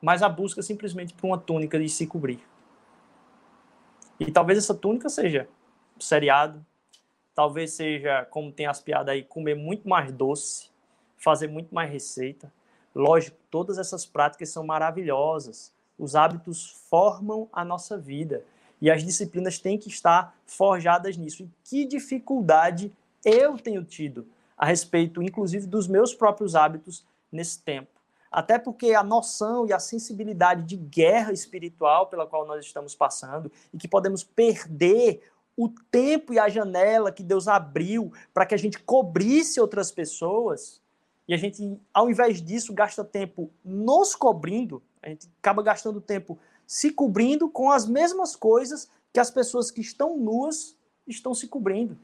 mas 0.01 0.23
a 0.23 0.29
busca 0.29 0.61
simplesmente 0.61 1.13
por 1.13 1.27
uma 1.27 1.37
túnica 1.37 1.77
de 1.77 1.89
se 1.89 2.07
cobrir. 2.07 2.39
E 4.17 4.31
talvez 4.31 4.57
essa 4.57 4.73
túnica 4.73 5.09
seja 5.09 5.49
seriado, 5.99 6.65
talvez 7.35 7.73
seja, 7.73 8.25
como 8.31 8.53
tem 8.53 8.67
as 8.67 8.79
piadas 8.79 9.09
aí, 9.09 9.23
comer 9.23 9.55
muito 9.55 9.87
mais 9.87 10.13
doce, 10.13 10.71
fazer 11.17 11.49
muito 11.49 11.75
mais 11.75 11.91
receita. 11.91 12.49
Lógico, 12.93 13.37
todas 13.49 13.77
essas 13.77 14.05
práticas 14.05 14.49
são 14.49 14.65
maravilhosas. 14.65 15.73
Os 15.97 16.15
hábitos 16.15 16.75
formam 16.89 17.47
a 17.51 17.63
nossa 17.63 17.97
vida 17.97 18.43
e 18.81 18.91
as 18.91 19.03
disciplinas 19.03 19.59
têm 19.59 19.77
que 19.77 19.89
estar 19.89 20.35
forjadas 20.45 21.17
nisso. 21.17 21.43
E 21.43 21.49
que 21.63 21.85
dificuldade 21.85 22.91
eu 23.23 23.57
tenho 23.57 23.83
tido 23.83 24.27
a 24.57 24.65
respeito, 24.65 25.21
inclusive, 25.21 25.65
dos 25.65 25.87
meus 25.87 26.13
próprios 26.13 26.55
hábitos 26.55 27.05
nesse 27.31 27.59
tempo. 27.59 27.89
Até 28.31 28.57
porque 28.57 28.93
a 28.93 29.03
noção 29.03 29.67
e 29.67 29.73
a 29.73 29.79
sensibilidade 29.79 30.63
de 30.63 30.75
guerra 30.75 31.31
espiritual 31.31 32.07
pela 32.07 32.25
qual 32.25 32.45
nós 32.45 32.65
estamos 32.65 32.95
passando 32.95 33.51
e 33.73 33.77
que 33.77 33.87
podemos 33.87 34.23
perder 34.23 35.21
o 35.55 35.69
tempo 35.91 36.33
e 36.33 36.39
a 36.39 36.49
janela 36.49 37.11
que 37.11 37.23
Deus 37.23 37.47
abriu 37.47 38.11
para 38.33 38.45
que 38.45 38.55
a 38.55 38.57
gente 38.57 38.79
cobrisse 38.79 39.61
outras 39.61 39.91
pessoas, 39.91 40.81
e 41.27 41.33
a 41.33 41.37
gente, 41.37 41.79
ao 41.93 42.09
invés 42.09 42.41
disso, 42.41 42.73
gasta 42.73 43.03
tempo 43.03 43.49
nos 43.63 44.15
cobrindo, 44.15 44.83
a 45.01 45.09
gente 45.09 45.29
acaba 45.39 45.63
gastando 45.63 46.01
tempo 46.01 46.37
se 46.67 46.91
cobrindo 46.91 47.49
com 47.49 47.71
as 47.71 47.87
mesmas 47.87 48.35
coisas 48.35 48.89
que 49.11 49.19
as 49.19 49.31
pessoas 49.31 49.71
que 49.71 49.81
estão 49.81 50.17
nuas 50.17 50.75
estão 51.07 51.33
se 51.33 51.47
cobrindo. 51.47 51.97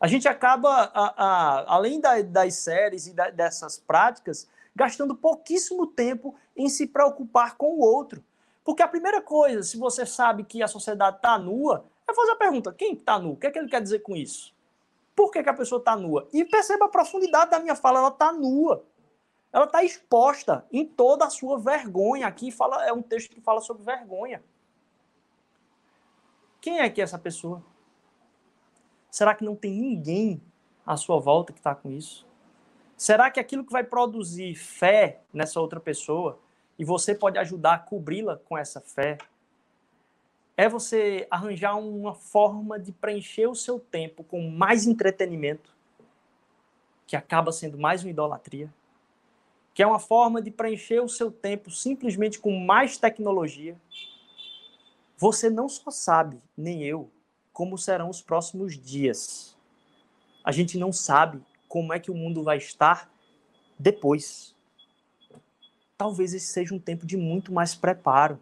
A 0.00 0.06
gente 0.06 0.28
acaba, 0.28 0.90
a, 0.94 1.24
a, 1.24 1.74
além 1.74 2.00
da, 2.00 2.20
das 2.22 2.54
séries 2.54 3.06
e 3.06 3.12
da, 3.12 3.30
dessas 3.30 3.78
práticas, 3.78 4.48
gastando 4.74 5.14
pouquíssimo 5.14 5.86
tempo 5.86 6.34
em 6.56 6.68
se 6.68 6.86
preocupar 6.86 7.56
com 7.56 7.74
o 7.74 7.80
outro. 7.80 8.22
Porque 8.64 8.82
a 8.82 8.88
primeira 8.88 9.20
coisa, 9.20 9.62
se 9.62 9.76
você 9.76 10.06
sabe 10.06 10.44
que 10.44 10.62
a 10.62 10.68
sociedade 10.68 11.16
está 11.16 11.38
nua, 11.38 11.84
é 12.08 12.14
fazer 12.14 12.32
a 12.32 12.36
pergunta: 12.36 12.72
quem 12.72 12.94
está 12.94 13.18
nu? 13.18 13.32
O 13.32 13.36
que, 13.36 13.46
é 13.46 13.50
que 13.50 13.58
ele 13.58 13.68
quer 13.68 13.82
dizer 13.82 14.00
com 14.00 14.16
isso? 14.16 14.53
Por 15.14 15.30
que, 15.30 15.42
que 15.42 15.48
a 15.48 15.54
pessoa 15.54 15.78
está 15.78 15.96
nua? 15.96 16.28
E 16.32 16.44
perceba 16.44 16.86
a 16.86 16.88
profundidade 16.88 17.50
da 17.50 17.60
minha 17.60 17.76
fala: 17.76 18.00
ela 18.00 18.08
está 18.08 18.32
nua. 18.32 18.84
Ela 19.52 19.66
está 19.66 19.84
exposta 19.84 20.66
em 20.72 20.84
toda 20.84 21.24
a 21.24 21.30
sua 21.30 21.58
vergonha. 21.58 22.26
Aqui 22.26 22.50
fala, 22.50 22.84
é 22.84 22.92
um 22.92 23.00
texto 23.00 23.30
que 23.30 23.40
fala 23.40 23.60
sobre 23.60 23.84
vergonha. 23.84 24.42
Quem 26.60 26.80
é 26.80 26.90
que 26.90 27.00
é 27.00 27.04
essa 27.04 27.18
pessoa? 27.18 27.62
Será 29.08 29.32
que 29.32 29.44
não 29.44 29.54
tem 29.54 29.80
ninguém 29.80 30.42
à 30.84 30.96
sua 30.96 31.20
volta 31.20 31.52
que 31.52 31.60
está 31.60 31.72
com 31.72 31.88
isso? 31.92 32.26
Será 32.96 33.30
que 33.30 33.38
aquilo 33.38 33.64
que 33.64 33.70
vai 33.70 33.84
produzir 33.84 34.56
fé 34.56 35.20
nessa 35.32 35.60
outra 35.60 35.78
pessoa 35.78 36.40
e 36.76 36.84
você 36.84 37.14
pode 37.14 37.38
ajudar 37.38 37.74
a 37.74 37.78
cobri-la 37.78 38.38
com 38.38 38.58
essa 38.58 38.80
fé 38.80 39.18
é 40.56 40.68
você 40.68 41.26
arranjar 41.30 41.76
uma 41.76 42.14
forma 42.14 42.78
de 42.78 42.92
preencher 42.92 43.46
o 43.46 43.54
seu 43.54 43.80
tempo 43.80 44.22
com 44.22 44.48
mais 44.50 44.86
entretenimento, 44.86 45.74
que 47.06 47.16
acaba 47.16 47.52
sendo 47.52 47.76
mais 47.76 48.02
uma 48.02 48.10
idolatria, 48.10 48.72
que 49.74 49.82
é 49.82 49.86
uma 49.86 49.98
forma 49.98 50.40
de 50.40 50.50
preencher 50.50 51.00
o 51.00 51.08
seu 51.08 51.30
tempo 51.30 51.70
simplesmente 51.70 52.38
com 52.38 52.56
mais 52.56 52.96
tecnologia. 52.96 53.76
Você 55.16 55.50
não 55.50 55.68
só 55.68 55.90
sabe, 55.90 56.40
nem 56.56 56.84
eu, 56.84 57.10
como 57.52 57.76
serão 57.76 58.08
os 58.08 58.22
próximos 58.22 58.78
dias. 58.78 59.56
A 60.44 60.52
gente 60.52 60.78
não 60.78 60.92
sabe 60.92 61.42
como 61.68 61.92
é 61.92 61.98
que 61.98 62.10
o 62.10 62.14
mundo 62.14 62.44
vai 62.44 62.58
estar 62.58 63.12
depois. 63.76 64.54
Talvez 65.98 66.32
esse 66.32 66.46
seja 66.46 66.74
um 66.74 66.78
tempo 66.78 67.04
de 67.04 67.16
muito 67.16 67.52
mais 67.52 67.74
preparo 67.74 68.38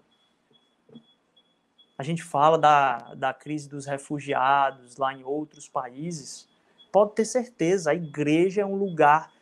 a 1.96 2.02
gente 2.02 2.22
fala 2.22 2.59
da, 2.59 3.14
da 3.14 3.35
crise 3.35 3.68
dos 3.68 3.87
refugiados 3.87 4.96
lá 4.96 5.12
em 5.12 5.22
outros 5.22 5.68
países, 5.68 6.48
pode 6.90 7.14
ter 7.14 7.24
certeza, 7.24 7.90
a 7.90 7.94
igreja 7.94 8.62
é 8.62 8.66
um 8.66 8.76
lugar 8.76 9.33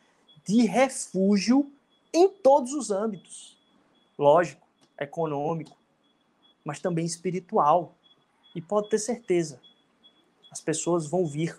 de 0.44 0.62
refúgio 0.66 1.70
em 2.12 2.28
todos 2.28 2.72
os 2.72 2.90
âmbitos. 2.90 3.58
Lógico, 4.18 4.66
econômico, 4.98 5.76
mas 6.64 6.80
também 6.80 7.04
espiritual. 7.04 7.94
E 8.54 8.60
pode 8.60 8.88
ter 8.88 8.98
certeza, 8.98 9.60
as 10.50 10.60
pessoas 10.60 11.06
vão 11.06 11.24
vir 11.24 11.56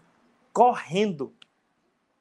correndo. 0.53 1.33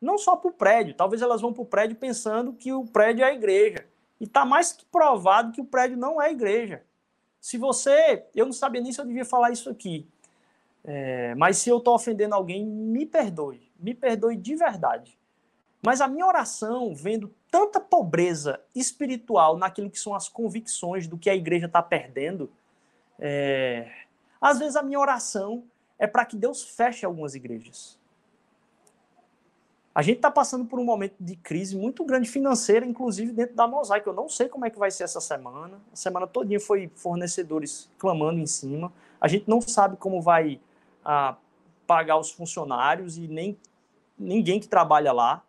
Não 0.01 0.17
só 0.17 0.37
para 0.37 0.49
o 0.49 0.55
prédio, 0.55 0.95
talvez 0.95 1.21
elas 1.21 1.41
vão 1.41 1.53
para 1.53 1.63
o 1.63 1.67
prédio 1.67 1.97
pensando 1.97 2.53
que 2.53 2.73
o 2.73 2.87
prédio 2.87 3.25
é 3.25 3.29
a 3.29 3.35
igreja. 3.35 3.87
E 4.21 4.25
está 4.25 4.45
mais 4.45 4.73
que 4.73 4.85
provado 4.85 5.53
que 5.53 5.61
o 5.61 5.65
prédio 5.65 5.97
não 5.97 6.21
é 6.23 6.27
a 6.29 6.33
igreja. 6.33 6.85
Se 7.41 7.57
você. 7.57 8.25
Eu 8.35 8.47
não 8.47 8.53
sabia 8.53 8.81
nem 8.81 8.93
se 8.93 9.01
eu 9.01 9.07
devia 9.07 9.25
falar 9.25 9.51
isso 9.51 9.71
aqui. 9.71 10.07
É, 10.85 11.35
mas 11.35 11.59
se 11.59 11.71
eu 11.71 11.79
estou 11.79 11.95
ofendendo 11.95 12.35
alguém, 12.35 12.65
me 12.65 13.07
perdoe. 13.07 13.71
Me 13.79 13.95
perdoe 13.95 14.37
de 14.37 14.55
verdade. 14.55 15.19
Mas 15.83 16.01
a 16.01 16.09
minha 16.09 16.27
oração, 16.27 16.95
vendo 16.95 17.35
tanta 17.51 17.81
pobreza 17.81 18.61
espiritual 18.75 19.57
naquilo 19.57 19.91
que 19.91 19.99
são 19.99 20.15
as 20.15 20.29
convicções 20.29 21.07
do 21.07 21.17
que 21.17 21.31
a 21.31 21.35
igreja 21.35 21.67
está 21.67 21.83
perdendo, 21.83 22.51
é, 23.19 23.91
às 24.41 24.59
vezes 24.59 24.77
a 24.77 24.83
minha 24.83 24.99
oração 24.99 25.65
é 25.99 26.07
para 26.07 26.25
que 26.25 26.37
Deus 26.37 26.63
feche 26.63 27.05
algumas 27.05 27.35
igrejas. 27.35 28.00
A 29.93 30.03
gente 30.03 30.17
está 30.17 30.31
passando 30.31 30.65
por 30.65 30.79
um 30.79 30.85
momento 30.85 31.17
de 31.19 31.35
crise 31.35 31.77
muito 31.77 32.05
grande 32.05 32.29
financeira, 32.29 32.87
inclusive 32.87 33.33
dentro 33.33 33.57
da 33.57 33.67
Mosaic. 33.67 34.07
Eu 34.07 34.13
não 34.13 34.29
sei 34.29 34.49
como 34.49 34.65
é 34.65 34.71
que 34.71 34.79
vai 34.79 34.91
ser 34.91 35.03
essa 35.03 35.21
semana. 35.21 35.81
A 35.93 35.97
semana 35.97 36.27
todinha 36.29 36.61
foi 36.61 36.89
fornecedores 36.95 37.91
clamando 37.99 38.39
em 38.39 38.47
cima. 38.47 38.93
A 39.21 39.27
gente 39.27 39.49
não 39.49 39.61
sabe 39.61 39.97
como 39.97 40.23
vai 40.23 40.61
ah, 41.05 41.37
pagar 41.89 42.19
os 42.19 42.31
funcionários 42.31 43.19
e 43.19 43.27
nem 43.27 43.59
ninguém 44.17 44.61
que 44.61 44.69
trabalha 44.69 45.13
lá. 45.13 45.43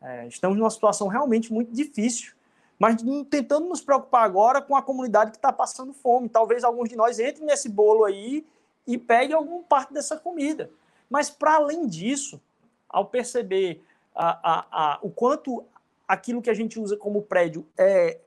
É, 0.00 0.28
estamos 0.28 0.56
numa 0.56 0.70
situação 0.70 1.08
realmente 1.08 1.52
muito 1.52 1.72
difícil. 1.72 2.34
Mas 2.78 3.02
tentando 3.28 3.68
nos 3.68 3.80
preocupar 3.80 4.22
agora 4.22 4.62
com 4.62 4.76
a 4.76 4.82
comunidade 4.82 5.32
que 5.32 5.38
está 5.38 5.52
passando 5.52 5.92
fome. 5.92 6.28
Talvez 6.28 6.62
alguns 6.62 6.88
de 6.88 6.94
nós 6.94 7.18
entrem 7.18 7.44
nesse 7.44 7.68
bolo 7.68 8.04
aí 8.04 8.46
e 8.86 8.96
peguem 8.96 9.34
alguma 9.34 9.64
parte 9.64 9.92
dessa 9.92 10.16
comida. 10.16 10.70
Mas, 11.10 11.28
para 11.28 11.56
além 11.56 11.88
disso, 11.88 12.40
ao 12.88 13.06
perceber 13.06 13.84
a, 14.18 14.40
a, 14.42 14.66
a, 14.70 14.98
o 15.00 15.10
quanto 15.10 15.64
aquilo 16.06 16.42
que 16.42 16.50
a 16.50 16.54
gente 16.54 16.80
usa 16.80 16.96
como 16.96 17.22
prédio 17.22 17.64
é, 17.78 18.18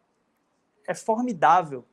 é 0.88 0.94
formidável, 0.94 1.86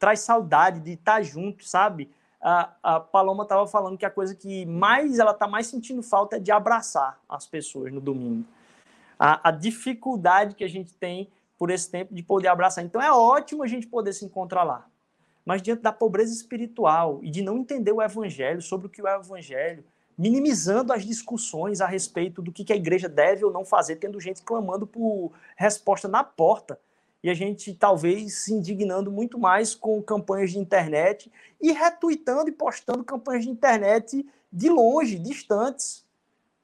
traz 0.00 0.20
saudade 0.20 0.80
de 0.80 0.92
estar 0.92 1.22
junto, 1.22 1.64
sabe? 1.64 2.10
A, 2.42 2.72
a 2.82 3.00
Paloma 3.00 3.44
estava 3.44 3.68
falando 3.68 3.96
que 3.96 4.04
a 4.04 4.10
coisa 4.10 4.34
que 4.34 4.66
mais 4.66 5.20
ela 5.20 5.30
está 5.30 5.46
mais 5.46 5.68
sentindo 5.68 6.02
falta 6.02 6.36
é 6.36 6.40
de 6.40 6.50
abraçar 6.50 7.20
as 7.28 7.46
pessoas 7.46 7.92
no 7.92 8.00
domingo. 8.00 8.44
A, 9.16 9.50
a 9.50 9.52
dificuldade 9.52 10.56
que 10.56 10.64
a 10.64 10.68
gente 10.68 10.92
tem 10.94 11.30
por 11.56 11.70
esse 11.70 11.88
tempo 11.88 12.12
de 12.12 12.22
poder 12.22 12.48
abraçar. 12.48 12.82
Então 12.82 13.00
é 13.00 13.12
ótimo 13.12 13.62
a 13.62 13.66
gente 13.68 13.86
poder 13.86 14.12
se 14.12 14.24
encontrar 14.24 14.64
lá. 14.64 14.88
Mas 15.44 15.62
diante 15.62 15.82
da 15.82 15.92
pobreza 15.92 16.32
espiritual 16.32 17.20
e 17.22 17.30
de 17.30 17.42
não 17.42 17.58
entender 17.58 17.92
o 17.92 18.02
evangelho, 18.02 18.60
sobre 18.60 18.86
o 18.86 18.90
que 18.90 19.00
é 19.02 19.16
o 19.16 19.20
evangelho, 19.20 19.84
minimizando 20.20 20.92
as 20.92 21.02
discussões 21.02 21.80
a 21.80 21.86
respeito 21.86 22.42
do 22.42 22.52
que 22.52 22.70
a 22.70 22.76
igreja 22.76 23.08
deve 23.08 23.42
ou 23.42 23.50
não 23.50 23.64
fazer, 23.64 23.96
tendo 23.96 24.20
gente 24.20 24.42
clamando 24.42 24.86
por 24.86 25.32
resposta 25.56 26.06
na 26.06 26.22
porta. 26.22 26.78
E 27.24 27.30
a 27.30 27.34
gente 27.34 27.72
talvez 27.72 28.34
se 28.34 28.52
indignando 28.52 29.10
muito 29.10 29.38
mais 29.38 29.74
com 29.74 30.02
campanhas 30.02 30.50
de 30.50 30.58
internet 30.58 31.32
e 31.58 31.72
retuitando 31.72 32.50
e 32.50 32.52
postando 32.52 33.02
campanhas 33.02 33.44
de 33.44 33.50
internet 33.50 34.26
de 34.52 34.68
longe, 34.68 35.18
distantes, 35.18 36.04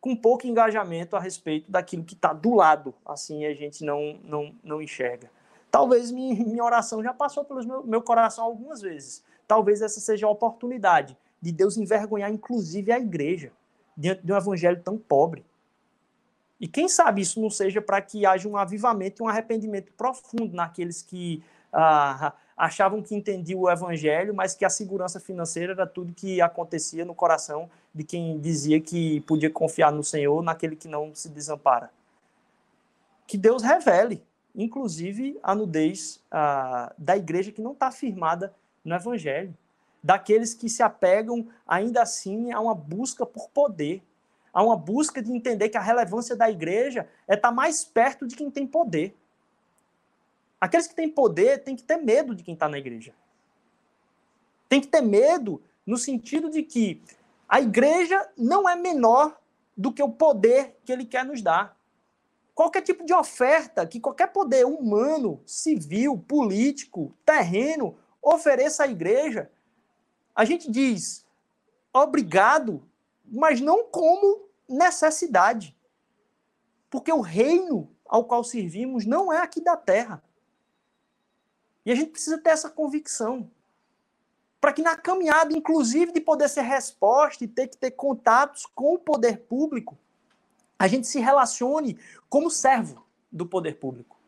com 0.02 0.14
pouco 0.14 0.46
engajamento 0.46 1.16
a 1.16 1.20
respeito 1.20 1.70
daquilo 1.70 2.04
que 2.04 2.12
está 2.12 2.34
do 2.34 2.54
lado, 2.56 2.94
assim 3.06 3.46
a 3.46 3.54
gente 3.54 3.82
não, 3.82 4.20
não, 4.22 4.54
não 4.62 4.82
enxerga. 4.82 5.30
Talvez 5.70 6.10
minha, 6.10 6.34
minha 6.44 6.62
oração 6.62 7.02
já 7.02 7.14
passou 7.14 7.42
pelo 7.42 7.64
meu, 7.66 7.86
meu 7.86 8.02
coração 8.02 8.44
algumas 8.44 8.82
vezes. 8.82 9.24
Talvez 9.48 9.80
essa 9.80 9.98
seja 9.98 10.26
a 10.26 10.30
oportunidade 10.30 11.16
de 11.40 11.52
Deus 11.52 11.76
envergonhar, 11.76 12.30
inclusive, 12.30 12.92
a 12.92 12.98
igreja, 12.98 13.52
diante 13.96 14.24
de 14.24 14.32
um 14.32 14.36
evangelho 14.36 14.80
tão 14.82 14.98
pobre. 14.98 15.44
E 16.60 16.66
quem 16.66 16.88
sabe 16.88 17.20
isso 17.20 17.40
não 17.40 17.50
seja 17.50 17.82
para 17.82 18.00
que 18.00 18.24
haja 18.24 18.48
um 18.48 18.56
avivamento 18.56 19.22
e 19.22 19.24
um 19.24 19.28
arrependimento 19.28 19.92
profundo 19.92 20.54
naqueles 20.54 21.02
que 21.02 21.42
ah, 21.72 22.32
achavam 22.56 23.02
que 23.02 23.14
entendiam 23.14 23.60
o 23.60 23.70
evangelho, 23.70 24.34
mas 24.34 24.54
que 24.54 24.64
a 24.64 24.70
segurança 24.70 25.20
financeira 25.20 25.74
era 25.74 25.86
tudo 25.86 26.14
que 26.14 26.40
acontecia 26.40 27.04
no 27.04 27.14
coração 27.14 27.68
de 27.94 28.02
quem 28.02 28.38
dizia 28.40 28.80
que 28.80 29.20
podia 29.22 29.50
confiar 29.50 29.92
no 29.92 30.02
Senhor, 30.02 30.42
naquele 30.42 30.76
que 30.76 30.88
não 30.88 31.14
se 31.14 31.28
desampara. 31.28 31.90
Que 33.26 33.36
Deus 33.36 33.62
revele, 33.62 34.22
inclusive, 34.54 35.38
a 35.42 35.54
nudez 35.54 36.22
ah, 36.30 36.94
da 36.96 37.16
igreja 37.16 37.52
que 37.52 37.60
não 37.60 37.72
está 37.72 37.90
firmada 37.90 38.54
no 38.82 38.94
evangelho 38.94 39.54
daqueles 40.02 40.54
que 40.54 40.68
se 40.68 40.82
apegam 40.82 41.48
ainda 41.66 42.02
assim 42.02 42.52
a 42.52 42.60
uma 42.60 42.74
busca 42.74 43.26
por 43.26 43.48
poder, 43.50 44.02
a 44.52 44.62
uma 44.62 44.76
busca 44.76 45.20
de 45.22 45.32
entender 45.32 45.68
que 45.68 45.76
a 45.76 45.82
relevância 45.82 46.34
da 46.34 46.50
igreja 46.50 47.08
é 47.28 47.34
estar 47.34 47.50
mais 47.50 47.84
perto 47.84 48.26
de 48.26 48.34
quem 48.34 48.50
tem 48.50 48.66
poder. 48.66 49.14
Aqueles 50.60 50.86
que 50.86 50.94
têm 50.94 51.08
poder 51.08 51.62
têm 51.62 51.76
que 51.76 51.82
ter 51.82 51.96
medo 51.96 52.34
de 52.34 52.42
quem 52.42 52.54
está 52.54 52.68
na 52.68 52.78
igreja. 52.78 53.12
Tem 54.68 54.80
que 54.80 54.88
ter 54.88 55.02
medo 55.02 55.62
no 55.86 55.96
sentido 55.96 56.48
de 56.50 56.62
que 56.62 57.02
a 57.48 57.60
igreja 57.60 58.28
não 58.36 58.68
é 58.68 58.74
menor 58.74 59.38
do 59.76 59.92
que 59.92 60.02
o 60.02 60.08
poder 60.08 60.76
que 60.84 60.92
ele 60.92 61.04
quer 61.04 61.24
nos 61.24 61.42
dar. 61.42 61.76
Qualquer 62.54 62.80
tipo 62.80 63.04
de 63.04 63.12
oferta 63.12 63.86
que 63.86 64.00
qualquer 64.00 64.28
poder 64.32 64.64
humano, 64.64 65.40
civil, 65.44 66.16
político, 66.26 67.12
terreno 67.24 67.94
ofereça 68.22 68.84
à 68.84 68.88
igreja 68.88 69.50
a 70.36 70.44
gente 70.44 70.70
diz 70.70 71.24
obrigado, 71.90 72.86
mas 73.24 73.58
não 73.58 73.84
como 73.84 74.46
necessidade. 74.68 75.74
Porque 76.90 77.10
o 77.10 77.22
reino 77.22 77.90
ao 78.04 78.24
qual 78.24 78.44
servimos 78.44 79.06
não 79.06 79.32
é 79.32 79.38
aqui 79.38 79.62
da 79.62 79.78
terra. 79.78 80.22
E 81.86 81.90
a 81.90 81.94
gente 81.94 82.10
precisa 82.10 82.36
ter 82.36 82.50
essa 82.50 82.68
convicção. 82.68 83.50
Para 84.60 84.74
que 84.74 84.82
na 84.82 84.96
caminhada, 84.96 85.56
inclusive 85.56 86.12
de 86.12 86.20
poder 86.20 86.48
ser 86.48 86.62
resposta 86.62 87.42
e 87.44 87.48
ter 87.48 87.68
que 87.68 87.76
ter 87.76 87.92
contatos 87.92 88.66
com 88.66 88.94
o 88.94 88.98
poder 88.98 89.38
público, 89.40 89.96
a 90.78 90.86
gente 90.86 91.06
se 91.06 91.18
relacione 91.18 91.98
como 92.28 92.50
servo 92.50 93.06
do 93.32 93.46
poder 93.46 93.78
público. 93.78 94.18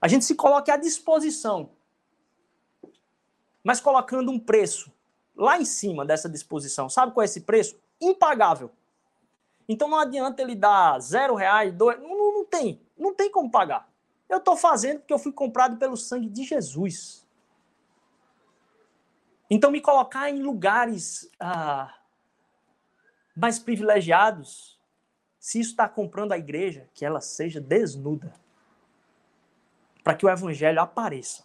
A 0.00 0.08
gente 0.08 0.24
se 0.24 0.34
coloque 0.34 0.70
à 0.70 0.76
disposição, 0.76 1.70
mas 3.62 3.80
colocando 3.80 4.30
um 4.30 4.38
preço 4.38 4.91
lá 5.36 5.58
em 5.58 5.64
cima 5.64 6.04
dessa 6.04 6.28
disposição. 6.28 6.88
Sabe 6.88 7.12
qual 7.12 7.22
é 7.22 7.24
esse 7.24 7.42
preço? 7.42 7.78
Impagável. 8.00 8.70
Então 9.68 9.88
não 9.88 9.98
adianta 9.98 10.42
ele 10.42 10.54
dar 10.54 10.98
zero 11.00 11.34
reais, 11.34 11.72
dois, 11.72 12.00
não, 12.00 12.34
não, 12.34 12.44
tem, 12.44 12.80
não 12.96 13.14
tem 13.14 13.30
como 13.30 13.50
pagar. 13.50 13.88
Eu 14.28 14.38
estou 14.38 14.56
fazendo 14.56 15.00
porque 15.00 15.12
eu 15.12 15.18
fui 15.18 15.32
comprado 15.32 15.76
pelo 15.76 15.96
sangue 15.96 16.28
de 16.28 16.44
Jesus. 16.44 17.26
Então 19.48 19.70
me 19.70 19.80
colocar 19.80 20.30
em 20.30 20.42
lugares 20.42 21.30
ah, 21.38 21.94
mais 23.36 23.58
privilegiados, 23.58 24.80
se 25.38 25.60
isso 25.60 25.70
está 25.70 25.88
comprando 25.88 26.32
a 26.32 26.38
igreja, 26.38 26.88
que 26.94 27.04
ela 27.04 27.20
seja 27.20 27.60
desnuda, 27.60 28.32
para 30.02 30.14
que 30.14 30.24
o 30.24 30.30
evangelho 30.30 30.80
apareça. 30.80 31.44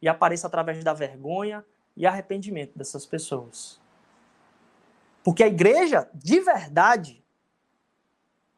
E 0.00 0.08
apareça 0.08 0.46
através 0.46 0.82
da 0.82 0.92
vergonha, 0.92 1.64
e 1.96 2.06
arrependimento 2.06 2.76
dessas 2.76 3.06
pessoas. 3.06 3.80
Porque 5.22 5.42
a 5.42 5.46
igreja, 5.46 6.08
de 6.14 6.40
verdade, 6.40 7.22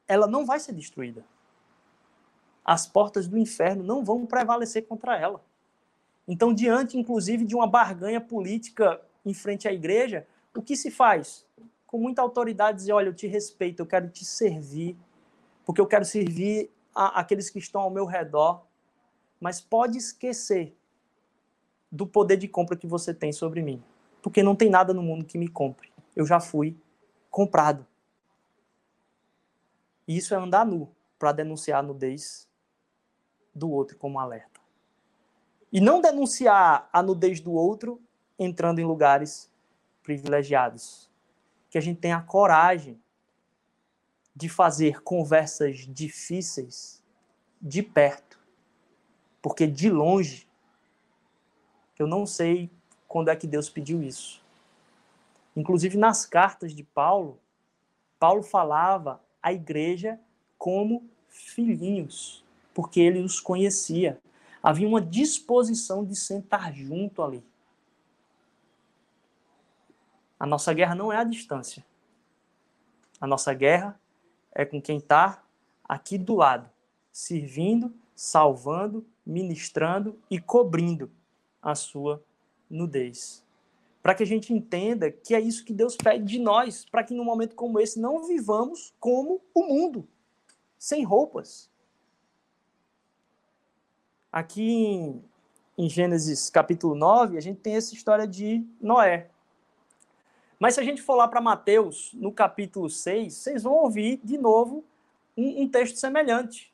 ela 0.07 0.27
não 0.27 0.47
vai 0.47 0.59
ser 0.59 0.73
destruída. 0.73 1.25
As 2.65 2.87
portas 2.87 3.27
do 3.27 3.37
inferno 3.37 3.83
não 3.83 4.05
vão 4.05 4.25
prevalecer 4.25 4.87
contra 4.87 5.19
ela. 5.19 5.45
Então, 6.27 6.55
diante, 6.55 6.99
inclusive, 6.99 7.45
de 7.45 7.55
uma 7.55 7.67
barganha 7.67 8.21
política 8.21 9.01
em 9.25 9.35
frente 9.35 9.69
à 9.69 9.73
igreja, 9.73 10.27
o 10.57 10.63
que 10.63 10.77
se 10.77 10.91
faz? 10.91 11.47
Com 11.87 11.99
muita 11.99 12.23
autoridade, 12.23 12.79
dizer: 12.79 12.93
olha, 12.93 13.09
eu 13.09 13.15
te 13.15 13.27
respeito, 13.27 13.81
eu 13.81 13.87
quero 13.87 14.09
te 14.09 14.25
servir, 14.25 14.97
porque 15.67 15.81
eu 15.81 15.87
quero 15.87 16.05
servir 16.05 16.71
a, 16.95 17.21
aqueles 17.21 17.51
que 17.51 17.59
estão 17.59 17.83
ao 17.83 17.91
meu 17.91 18.07
redor, 18.07 18.65
mas 19.39 19.61
pode 19.61 19.99
esquecer 19.99 20.75
do 21.95 22.09
poder 22.09 22.37
de 22.37 22.49
compra 22.49 22.77
que 22.77 22.89
você 22.89 23.15
tem 23.15 23.33
sobre 23.33 23.63
mim, 23.63 23.81
porque 24.21 24.43
não 24.43 24.57
tem 24.57 24.69
nada 24.69 24.93
no 24.93 25.01
mundo 25.01 25.25
que 25.25 25.39
me 25.39 25.47
compre. 25.47 25.93
Eu 26.17 26.27
já 26.27 26.41
fui 26.41 26.77
comprado. 27.31 27.87
E 30.09 30.17
isso 30.17 30.35
é 30.35 30.37
andar 30.37 30.67
nu 30.67 30.91
para 31.17 31.31
denunciar 31.31 31.79
a 31.79 31.83
nudez 31.83 32.49
do 33.55 33.71
outro 33.71 33.97
como 33.97 34.19
alerta. 34.19 34.61
E 35.73 35.81
não 35.81 36.01
denunciar 36.01 36.89
a 36.93 37.01
nudez 37.01 37.41
do 37.41 37.53
outro 37.53 38.03
entrando 38.37 38.81
em 38.81 38.85
lugares 38.85 39.49
privilegiados. 40.03 41.09
Que 41.71 41.79
a 41.79 41.81
gente 41.81 42.01
tenha 42.01 42.17
a 42.17 42.23
coragem 42.23 43.01
de 44.35 44.49
fazer 44.49 45.01
conversas 45.01 45.87
difíceis 45.89 47.01
de 47.63 47.85
perto. 47.85 48.41
Porque 49.41 49.65
de 49.65 49.89
longe, 49.89 50.49
eu 51.99 52.07
não 52.07 52.27
sei 52.27 52.71
quando 53.07 53.29
é 53.29 53.37
que 53.37 53.47
Deus 53.47 53.69
pediu 53.69 54.03
isso. 54.03 54.43
Inclusive 55.57 55.97
nas 55.97 56.27
cartas 56.27 56.75
de 56.75 56.83
Paulo, 56.83 57.39
Paulo 58.19 58.43
falava 58.43 59.21
à 59.41 59.53
igreja 59.53 60.19
como 60.59 61.09
filhinhos, 61.29 62.45
porque 62.73 63.01
ele 63.01 63.21
os 63.21 63.41
conhecia. 63.41 64.19
Havia 64.63 64.89
uma 64.89 65.01
disposição 65.01 66.05
de 66.05 66.17
sentar 66.17 66.75
junto 66.75 67.23
ali. 67.23 67.45
A 70.41 70.47
nossa 70.47 70.73
guerra 70.73 70.95
não 70.95 71.13
é 71.13 71.17
a 71.17 71.25
distância. 71.25 71.85
A 73.21 73.27
nossa 73.27 73.55
guerra 73.55 73.99
é 74.53 74.65
com 74.65 74.81
quem 74.83 74.99
está 74.99 75.43
aqui 75.89 76.19
do 76.19 76.35
lado, 76.35 76.69
servindo, 77.13 77.95
salvando, 78.17 79.07
ministrando 79.25 80.19
e 80.29 80.41
cobrindo 80.41 81.11
a 81.65 81.75
sua 81.75 82.23
nudez. 82.69 83.43
Para 84.03 84.15
que 84.15 84.23
a 84.23 84.27
gente 84.27 84.53
entenda 84.53 85.11
que 85.11 85.35
é 85.35 85.41
isso 85.41 85.65
que 85.65 85.73
Deus 85.73 85.97
pede 85.97 86.25
de 86.25 86.39
nós, 86.39 86.85
para 86.85 87.03
que 87.03 87.15
num 87.15 87.25
momento 87.25 87.57
como 87.57 87.81
esse 87.81 87.99
não 87.99 88.25
vivamos 88.25 88.93
como 89.01 89.41
o 89.55 89.63
mundo, 89.63 90.07
sem 90.79 91.03
roupas. 91.03 91.71
Aqui 94.31 94.71
em, 94.71 95.25
em 95.79 95.89
Gênesis 95.89 96.51
capítulo 96.51 96.95
9, 96.95 97.39
a 97.39 97.41
gente 97.41 97.61
tem 97.61 97.77
essa 97.77 97.95
história 97.95 98.27
de 98.29 98.63
Noé. 98.79 99.31
Mas 100.59 100.75
se 100.75 100.81
a 100.81 100.85
gente 100.85 101.01
for 101.01 101.15
lá 101.15 101.27
para 101.27 101.41
Mateus, 101.41 102.11
no 102.13 102.31
capítulo 102.31 102.91
6, 102.91 103.33
vocês 103.33 103.63
vão 103.63 103.73
ouvir 103.75 104.21
de 104.23 104.37
novo 104.37 104.85
um, 105.37 105.63
um, 105.63 105.69
texto 105.69 105.97
semelhante, 105.97 106.73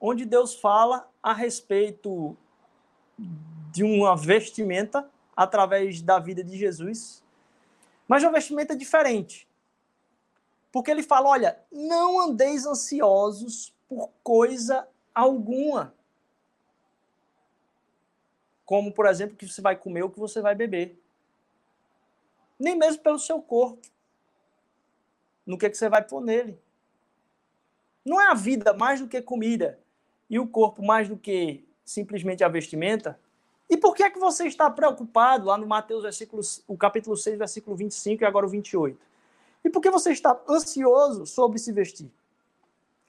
onde 0.00 0.24
Deus 0.24 0.54
fala 0.54 1.10
a 1.22 1.32
respeito 1.32 2.36
de 3.76 3.84
uma 3.84 4.16
vestimenta 4.16 5.06
através 5.36 6.00
da 6.00 6.18
vida 6.18 6.42
de 6.42 6.56
Jesus, 6.56 7.22
mas 8.08 8.22
uma 8.22 8.32
vestimenta 8.32 8.74
diferente. 8.74 9.46
Porque 10.72 10.90
ele 10.90 11.02
fala: 11.02 11.28
olha, 11.28 11.60
não 11.70 12.18
andeis 12.18 12.64
ansiosos 12.64 13.74
por 13.86 14.10
coisa 14.22 14.88
alguma. 15.14 15.94
Como, 18.64 18.90
por 18.92 19.04
exemplo, 19.04 19.34
o 19.34 19.36
que 19.36 19.46
você 19.46 19.60
vai 19.60 19.76
comer 19.76 20.02
ou 20.02 20.08
o 20.08 20.12
que 20.12 20.18
você 20.18 20.40
vai 20.40 20.54
beber 20.54 20.98
nem 22.58 22.74
mesmo 22.74 23.02
pelo 23.02 23.18
seu 23.18 23.42
corpo. 23.42 23.86
No 25.44 25.58
que, 25.58 25.68
que 25.68 25.76
você 25.76 25.90
vai 25.90 26.02
pôr 26.02 26.22
nele. 26.22 26.58
Não 28.02 28.18
é 28.18 28.28
a 28.28 28.34
vida 28.34 28.72
mais 28.72 29.02
do 29.02 29.06
que 29.06 29.20
comida 29.20 29.78
e 30.30 30.38
o 30.38 30.48
corpo 30.48 30.82
mais 30.82 31.10
do 31.10 31.18
que 31.18 31.68
simplesmente 31.84 32.42
a 32.42 32.48
vestimenta? 32.48 33.20
E 33.68 33.76
por 33.76 33.94
que 33.94 34.02
é 34.02 34.10
que 34.10 34.18
você 34.18 34.46
está 34.46 34.70
preocupado 34.70 35.46
lá 35.46 35.58
no 35.58 35.66
Mateus 35.66 36.04
o 36.68 36.76
capítulo 36.76 37.16
6, 37.16 37.38
versículo 37.38 37.76
25 37.76 38.22
e 38.22 38.26
agora 38.26 38.46
o 38.46 38.48
28? 38.48 38.98
E 39.64 39.70
por 39.70 39.80
que 39.80 39.90
você 39.90 40.12
está 40.12 40.40
ansioso 40.48 41.26
sobre 41.26 41.58
se 41.58 41.72
vestir? 41.72 42.10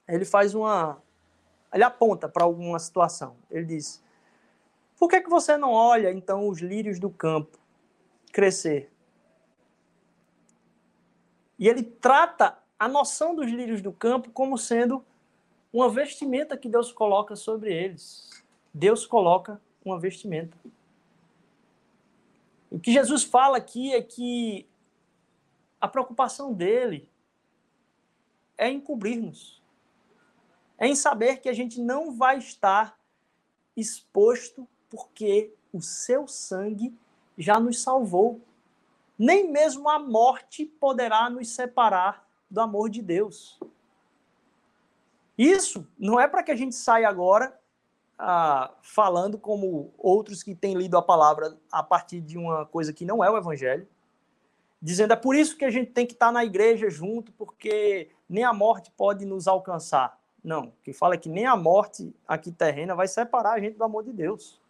Ele 0.08 0.24
faz 0.24 0.54
uma 0.54 1.00
ele 1.72 1.84
aponta 1.84 2.28
para 2.28 2.44
alguma 2.44 2.78
situação. 2.78 3.36
Ele 3.50 3.64
diz: 3.64 4.02
Por 4.98 5.08
que 5.08 5.16
é 5.16 5.20
que 5.20 5.30
você 5.30 5.56
não 5.56 5.70
olha 5.72 6.10
então 6.10 6.48
os 6.48 6.60
lírios 6.60 6.98
do 6.98 7.10
campo 7.10 7.58
crescer? 8.32 8.90
E 11.58 11.68
ele 11.68 11.82
trata 11.82 12.58
a 12.78 12.88
noção 12.88 13.34
dos 13.34 13.50
lírios 13.50 13.82
do 13.82 13.92
campo 13.92 14.30
como 14.30 14.56
sendo 14.56 15.04
uma 15.72 15.88
vestimenta 15.88 16.56
que 16.56 16.68
Deus 16.68 16.92
coloca 16.92 17.36
sobre 17.36 17.72
eles. 17.72 18.30
Deus 18.72 19.04
coloca 19.04 19.60
uma 19.84 19.98
vestimenta. 19.98 20.56
O 22.70 22.78
que 22.78 22.92
Jesus 22.92 23.24
fala 23.24 23.56
aqui 23.56 23.94
é 23.94 24.02
que 24.02 24.66
a 25.80 25.88
preocupação 25.88 26.52
dele 26.52 27.08
é 28.56 28.68
em 28.68 28.80
cobrir-nos. 28.80 29.62
É 30.76 30.86
em 30.86 30.94
saber 30.94 31.38
que 31.38 31.48
a 31.48 31.52
gente 31.52 31.80
não 31.80 32.12
vai 32.12 32.38
estar 32.38 32.98
exposto 33.76 34.68
porque 34.90 35.52
o 35.72 35.80
seu 35.80 36.26
sangue 36.26 36.94
já 37.36 37.58
nos 37.58 37.80
salvou 37.80 38.40
nem 39.18 39.50
mesmo 39.50 39.88
a 39.88 39.98
morte 39.98 40.64
poderá 40.64 41.28
nos 41.28 41.48
separar 41.50 42.24
do 42.48 42.60
amor 42.60 42.88
de 42.88 43.02
Deus. 43.02 43.58
Isso 45.36 45.86
não 45.98 46.20
é 46.20 46.28
para 46.28 46.42
que 46.42 46.52
a 46.52 46.56
gente 46.56 46.74
saia 46.74 47.08
agora 47.08 47.57
ah, 48.18 48.72
falando 48.82 49.38
como 49.38 49.92
outros 49.96 50.42
que 50.42 50.54
têm 50.54 50.74
lido 50.74 50.96
a 50.96 51.02
palavra 51.02 51.56
a 51.70 51.82
partir 51.82 52.20
de 52.20 52.36
uma 52.36 52.66
coisa 52.66 52.92
que 52.92 53.04
não 53.04 53.22
é 53.22 53.30
o 53.30 53.36
evangelho, 53.36 53.86
dizendo 54.82 55.12
é 55.12 55.16
por 55.16 55.36
isso 55.36 55.56
que 55.56 55.64
a 55.64 55.70
gente 55.70 55.92
tem 55.92 56.06
que 56.06 56.14
estar 56.14 56.32
na 56.32 56.44
igreja 56.44 56.90
junto, 56.90 57.30
porque 57.32 58.10
nem 58.28 58.44
a 58.44 58.52
morte 58.52 58.90
pode 58.96 59.24
nos 59.24 59.46
alcançar. 59.46 60.18
Não, 60.42 60.72
quem 60.82 60.94
fala 60.94 61.14
é 61.14 61.18
que 61.18 61.28
nem 61.28 61.46
a 61.46 61.56
morte 61.56 62.14
aqui 62.26 62.50
terrena 62.50 62.94
vai 62.94 63.06
separar 63.06 63.52
a 63.52 63.60
gente 63.60 63.76
do 63.76 63.84
amor 63.84 64.04
de 64.04 64.12
Deus. 64.12 64.60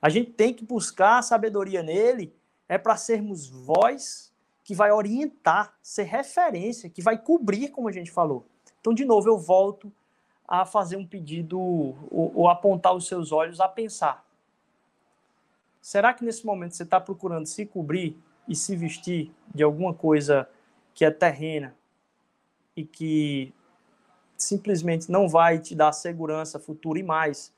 A 0.00 0.08
gente 0.08 0.32
tem 0.32 0.52
que 0.52 0.64
buscar 0.64 1.18
a 1.18 1.22
sabedoria 1.22 1.82
nele 1.82 2.34
é 2.68 2.78
para 2.78 2.96
sermos 2.96 3.48
voz 3.48 4.32
que 4.62 4.74
vai 4.74 4.90
orientar, 4.90 5.74
ser 5.82 6.04
referência, 6.04 6.88
que 6.88 7.02
vai 7.02 7.18
cobrir, 7.18 7.68
como 7.68 7.88
a 7.88 7.92
gente 7.92 8.10
falou. 8.10 8.46
Então, 8.80 8.94
de 8.94 9.04
novo, 9.04 9.28
eu 9.28 9.38
volto 9.38 9.92
a 10.46 10.64
fazer 10.64 10.96
um 10.96 11.06
pedido 11.06 11.58
ou, 11.58 12.32
ou 12.34 12.48
apontar 12.48 12.94
os 12.94 13.06
seus 13.06 13.32
olhos 13.32 13.60
a 13.60 13.68
pensar. 13.68 14.24
Será 15.80 16.14
que 16.14 16.24
nesse 16.24 16.46
momento 16.46 16.74
você 16.74 16.82
está 16.82 17.00
procurando 17.00 17.46
se 17.46 17.66
cobrir 17.66 18.16
e 18.48 18.54
se 18.54 18.76
vestir 18.76 19.30
de 19.54 19.62
alguma 19.62 19.92
coisa 19.92 20.48
que 20.94 21.04
é 21.04 21.10
terrena 21.10 21.74
e 22.76 22.84
que 22.84 23.52
simplesmente 24.36 25.10
não 25.10 25.28
vai 25.28 25.58
te 25.58 25.74
dar 25.74 25.92
segurança 25.92 26.58
futura 26.58 26.98
e 26.98 27.02
mais? 27.02 27.52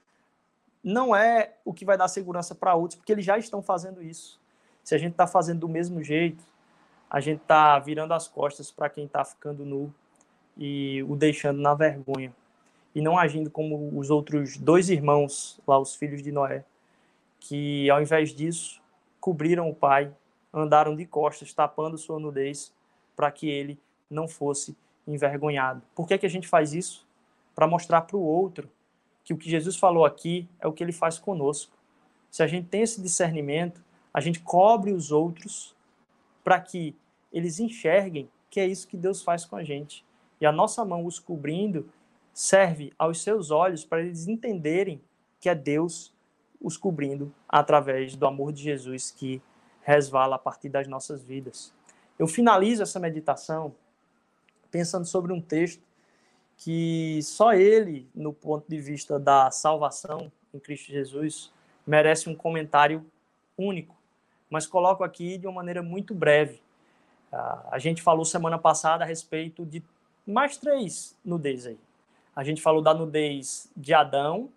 Não 0.83 1.14
é 1.14 1.55
o 1.64 1.72
que 1.72 1.85
vai 1.85 1.96
dar 1.96 2.09
segurança 2.09 2.55
para 2.55 2.75
outros, 2.75 2.96
porque 2.96 3.12
eles 3.12 3.25
já 3.25 3.38
estão 3.38 3.62
fazendo 3.62 4.03
isso. 4.03 4.40
Se 4.83 4.94
a 4.94 4.99
gente 4.99 5.12
está 5.12 5.27
fazendo 5.27 5.61
do 5.61 5.68
mesmo 5.68 6.03
jeito, 6.03 6.44
a 7.11 7.20
gente 7.20 7.42
está 7.42 7.79
virando 7.79 8.14
as 8.14 8.29
costas 8.29 8.70
para 8.70 8.88
quem 8.88 9.05
está 9.05 9.25
ficando 9.25 9.64
nu 9.64 9.92
e 10.57 11.05
o 11.09 11.16
deixando 11.16 11.61
na 11.61 11.75
vergonha. 11.75 12.33
E 12.97 13.03
não 13.03 13.19
agindo 13.19 13.51
como 13.51 13.91
os 13.99 14.09
outros 14.09 14.57
dois 14.57 14.89
irmãos, 14.89 15.61
lá 15.67 15.79
os 15.79 15.95
filhos 15.95 16.23
de 16.23 16.33
Noé, 16.33 16.65
que 17.39 17.91
ao 17.91 18.01
invés 18.01 18.35
disso 18.35 18.81
cobriram 19.21 19.69
o 19.69 19.75
pai, 19.75 20.11
andaram 20.51 20.97
de 20.97 21.05
costas, 21.05 21.53
tapando 21.53 21.99
sua 21.99 22.19
nudez, 22.19 22.73
para 23.15 23.31
que 23.31 23.51
ele 23.51 23.79
não 24.09 24.27
fosse 24.27 24.75
envergonhado. 25.07 25.83
Por 25.95 26.09
que, 26.09 26.17
que 26.17 26.25
a 26.25 26.31
gente 26.31 26.49
faz 26.49 26.73
isso? 26.73 27.07
Para 27.55 27.67
mostrar 27.67 28.01
para 28.01 28.17
o 28.17 28.23
outro 28.23 28.67
que 29.23 29.35
o 29.35 29.37
que 29.37 29.51
Jesus 29.51 29.77
falou 29.77 30.07
aqui 30.07 30.49
é 30.59 30.67
o 30.67 30.73
que 30.73 30.83
ele 30.83 30.91
faz 30.91 31.19
conosco. 31.19 31.77
Se 32.31 32.43
a 32.43 32.47
gente 32.47 32.69
tem 32.69 32.81
esse 32.81 33.03
discernimento, 33.03 33.85
a 34.11 34.23
gente 34.23 34.41
cobre 34.41 34.95
os 34.95 35.13
outros 35.13 35.77
para 36.43 36.59
que 36.59 36.97
eles 37.31 37.61
enxerguem 37.61 38.27
que 38.49 38.59
é 38.59 38.67
isso 38.67 38.89
que 38.89 38.97
Deus 38.97 39.23
faz 39.23 39.45
com 39.45 39.55
a 39.55 39.63
gente. 39.63 40.03
E 40.41 40.47
a 40.47 40.53
nossa 40.53 40.83
mão 40.83 41.05
os 41.05 41.19
cobrindo 41.19 41.87
serve 42.37 42.92
aos 42.99 43.22
seus 43.22 43.51
olhos 43.51 43.83
para 43.83 44.03
eles 44.03 44.29
entenderem 44.29 45.01
que 45.40 45.49
é 45.49 45.55
Deus 45.55 46.12
os 46.61 46.77
cobrindo 46.77 47.35
através 47.49 48.14
do 48.14 48.27
amor 48.27 48.53
de 48.53 48.62
Jesus 48.62 49.11
que 49.11 49.40
resvala 49.81 50.37
a 50.37 50.38
partir 50.38 50.68
das 50.68 50.87
nossas 50.87 51.25
vidas. 51.25 51.72
eu 52.18 52.27
finalizo 52.27 52.83
essa 52.83 53.01
meditação 53.01 53.75
pensando 54.70 55.07
sobre 55.07 55.33
um 55.33 55.40
texto 55.40 55.83
que 56.59 57.20
só 57.22 57.55
ele, 57.55 58.07
no 58.14 58.35
ponto 58.35 58.68
de 58.68 58.83
vista 58.83 59.18
da 59.18 59.51
salvação 59.51 60.31
em 60.53 60.59
Cristo 60.59 60.92
Jesus, 60.92 61.51
merece 61.87 62.29
um 62.29 62.35
comentário 62.35 63.03
único. 63.57 63.96
Mas 64.51 64.66
coloco 64.66 65.03
aqui 65.03 65.38
de 65.38 65.46
uma 65.46 65.55
maneira 65.55 65.83
muito 65.83 66.14
breve. 66.14 66.61
Ah, 67.33 67.68
a 67.70 67.79
gente 67.79 68.03
falou 68.03 68.27
semana 68.27 68.59
passada 68.59 69.05
a 69.05 69.07
respeito 69.07 69.64
de 69.64 69.83
mais 70.27 70.59
três 70.59 71.16
nudez 71.25 71.66
aí. 71.66 71.79
A 72.37 72.44
gente 72.44 72.61
falou 72.61 72.83
da 72.83 72.92
nudez 72.92 73.72
de 73.75 73.94
Adão, 73.94 74.53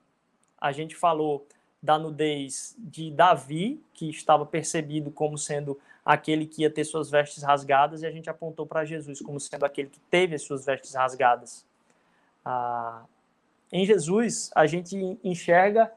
a 0.59 0.73
gente 0.73 0.97
falou 0.97 1.47
da 1.81 1.97
nudez 1.97 2.75
de 2.77 3.09
Davi, 3.09 3.81
que 3.93 4.09
estava 4.09 4.45
percebido 4.45 5.09
como 5.09 5.37
sendo 5.37 5.79
aquele 6.03 6.45
que 6.45 6.63
ia 6.63 6.69
ter 6.69 6.83
suas 6.83 7.09
vestes 7.09 7.41
rasgadas, 7.41 8.01
e 8.01 8.05
a 8.05 8.11
gente 8.11 8.29
apontou 8.29 8.67
para 8.67 8.83
Jesus 8.83 9.21
como 9.21 9.39
sendo 9.39 9.63
aquele 9.63 9.89
que 9.89 9.99
teve 10.11 10.35
as 10.35 10.41
suas 10.41 10.65
vestes 10.65 10.93
rasgadas. 10.93 11.65
Ah, 12.43 13.05
em 13.71 13.85
Jesus, 13.85 14.51
a 14.53 14.65
gente 14.65 15.17
enxerga 15.23 15.89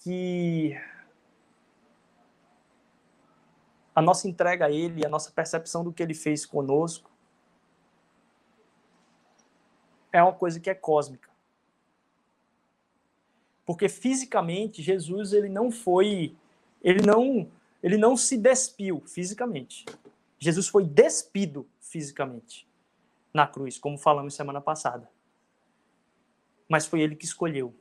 que 0.00 0.78
a 3.94 4.02
nossa 4.02 4.28
entrega 4.28 4.66
a 4.66 4.70
Ele, 4.70 5.06
a 5.06 5.08
nossa 5.08 5.30
percepção 5.30 5.82
do 5.82 5.92
que 5.92 6.02
Ele 6.02 6.14
fez 6.14 6.44
conosco, 6.44 7.10
é 10.14 10.22
uma 10.22 10.32
coisa 10.32 10.60
que 10.60 10.70
é 10.70 10.74
cósmica. 10.74 11.28
Porque 13.66 13.88
fisicamente 13.88 14.80
Jesus 14.80 15.32
ele 15.32 15.48
não 15.48 15.72
foi, 15.72 16.36
ele 16.80 17.04
não, 17.04 17.50
ele 17.82 17.96
não 17.96 18.16
se 18.16 18.38
despiu 18.38 19.02
fisicamente. 19.06 19.84
Jesus 20.38 20.68
foi 20.68 20.84
despido 20.84 21.66
fisicamente 21.80 22.64
na 23.32 23.44
cruz, 23.44 23.76
como 23.76 23.98
falamos 23.98 24.34
semana 24.34 24.60
passada. 24.60 25.10
Mas 26.68 26.86
foi 26.86 27.00
ele 27.00 27.16
que 27.16 27.24
escolheu. 27.24 27.74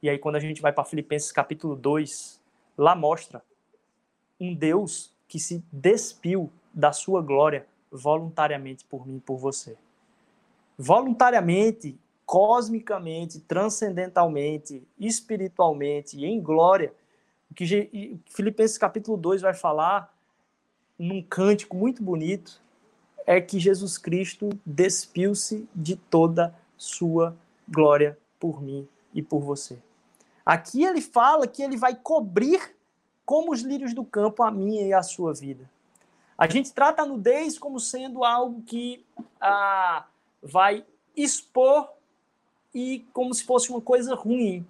E 0.00 0.08
aí 0.08 0.18
quando 0.18 0.36
a 0.36 0.40
gente 0.40 0.62
vai 0.62 0.72
para 0.72 0.84
Filipenses 0.84 1.32
capítulo 1.32 1.74
2, 1.74 2.40
lá 2.78 2.94
mostra 2.94 3.42
um 4.38 4.54
Deus 4.54 5.12
que 5.26 5.40
se 5.40 5.64
despiu 5.72 6.52
da 6.72 6.92
sua 6.92 7.20
glória 7.20 7.66
voluntariamente 7.90 8.84
por 8.84 9.04
mim 9.04 9.16
e 9.16 9.20
por 9.20 9.36
você. 9.36 9.76
Voluntariamente, 10.78 11.98
cosmicamente, 12.24 13.40
transcendentalmente, 13.40 14.86
espiritualmente, 14.98 16.24
em 16.24 16.40
glória. 16.40 16.92
O 17.50 17.54
que 17.54 18.20
Filipenses 18.26 18.76
capítulo 18.76 19.16
2 19.16 19.42
vai 19.42 19.54
falar 19.54 20.14
num 20.98 21.22
cântico 21.22 21.76
muito 21.76 22.02
bonito 22.02 22.60
é 23.26 23.40
que 23.40 23.58
Jesus 23.58 23.98
Cristo 23.98 24.50
despiu-se 24.64 25.68
de 25.74 25.96
toda 25.96 26.54
sua 26.76 27.36
glória 27.68 28.18
por 28.38 28.62
mim 28.62 28.88
e 29.12 29.22
por 29.22 29.40
você. 29.40 29.78
Aqui 30.44 30.84
ele 30.84 31.00
fala 31.00 31.46
que 31.46 31.62
ele 31.62 31.76
vai 31.76 31.94
cobrir 31.94 32.76
como 33.24 33.52
os 33.52 33.62
lírios 33.62 33.92
do 33.92 34.04
campo 34.04 34.44
a 34.44 34.50
minha 34.50 34.86
e 34.86 34.92
a 34.92 35.02
sua 35.02 35.34
vida. 35.34 35.68
A 36.38 36.46
gente 36.46 36.72
trata 36.72 37.02
a 37.02 37.06
nudez 37.06 37.58
como 37.58 37.80
sendo 37.80 38.22
algo 38.22 38.62
que 38.62 39.04
ah, 39.40 40.06
vai 40.46 40.84
expor 41.16 41.90
e 42.72 43.04
como 43.12 43.34
se 43.34 43.44
fosse 43.44 43.70
uma 43.70 43.80
coisa 43.80 44.14
ruim. 44.14 44.66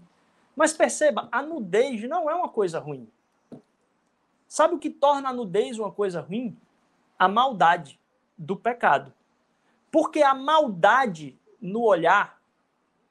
Mas 0.57 0.73
perceba, 0.73 1.29
a 1.31 1.43
nudez 1.43 2.03
não 2.09 2.31
é 2.31 2.35
uma 2.35 2.49
coisa 2.49 2.79
ruim. 2.79 3.07
Sabe 4.49 4.75
o 4.75 4.79
que 4.79 4.89
torna 4.89 5.29
a 5.29 5.33
nudez 5.33 5.79
uma 5.79 5.93
coisa 5.93 6.21
ruim? 6.21 6.57
A 7.19 7.29
maldade 7.29 8.01
do 8.39 8.57
pecado. 8.57 9.13
Porque 9.91 10.23
a 10.23 10.35
maldade 10.35 11.37
no 11.61 11.83
olhar, 11.83 12.41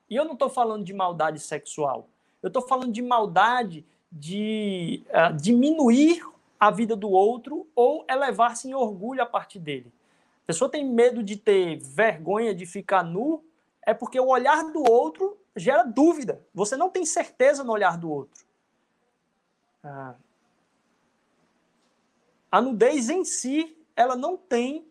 e 0.10 0.15
eu 0.15 0.25
não 0.25 0.34
estou 0.34 0.49
falando 0.49 0.84
de 0.84 0.93
maldade 0.93 1.39
sexual, 1.39 2.08
eu 2.41 2.47
estou 2.47 2.62
falando 2.62 2.91
de 2.91 3.01
maldade 3.01 3.86
de 4.12 5.04
uh, 5.10 5.36
diminuir 5.36 6.23
a 6.60 6.71
vida 6.71 6.95
do 6.95 7.10
outro 7.10 7.67
ou 7.75 8.06
elevar-se 8.10 8.69
em 8.69 8.73
orgulho 8.73 9.21
a 9.21 9.25
partir 9.25 9.60
dele. 9.60 9.91
A 10.45 10.47
pessoa 10.47 10.69
tem 10.69 10.88
medo 10.88 11.23
de 11.23 11.38
ter 11.38 11.79
vergonha 11.79 12.53
de 12.53 12.67
ficar 12.67 13.01
nu, 13.01 13.43
é 13.81 13.95
porque 13.95 14.19
o 14.19 14.27
olhar 14.27 14.71
do 14.71 14.84
outro 14.88 15.39
gera 15.55 15.81
dúvida. 15.81 16.45
Você 16.53 16.77
não 16.77 16.88
tem 16.88 17.03
certeza 17.03 17.63
no 17.63 17.71
olhar 17.71 17.97
do 17.97 18.12
outro. 18.12 18.45
Ah. 19.84 20.13
A 22.51 22.62
nudez 22.62 23.10
em 23.10 23.25
si, 23.25 23.75
ela 23.95 24.15
não 24.15 24.38
tem 24.38 24.88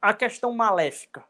a 0.00 0.14
questão 0.14 0.52
maléfica. 0.52 1.24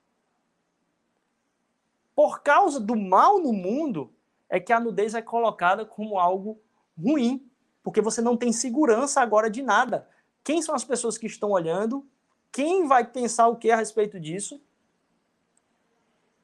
Por 2.14 2.42
causa 2.42 2.78
do 2.78 2.94
mal 2.94 3.38
no 3.38 3.54
mundo, 3.54 4.12
é 4.50 4.60
que 4.60 4.72
a 4.72 4.78
nudez 4.78 5.14
é 5.14 5.22
colocada 5.22 5.86
como 5.86 6.18
algo 6.18 6.60
ruim, 6.94 7.50
porque 7.82 8.02
você 8.02 8.20
não 8.20 8.36
tem 8.36 8.52
segurança 8.52 9.22
agora 9.22 9.48
de 9.48 9.62
nada. 9.62 10.06
Quem 10.44 10.60
são 10.60 10.74
as 10.74 10.84
pessoas 10.84 11.16
que 11.16 11.26
estão 11.26 11.50
olhando? 11.50 12.06
Quem 12.52 12.86
vai 12.86 13.04
pensar 13.04 13.48
o 13.48 13.56
que 13.56 13.70
a 13.70 13.76
respeito 13.76 14.20
disso? 14.20 14.60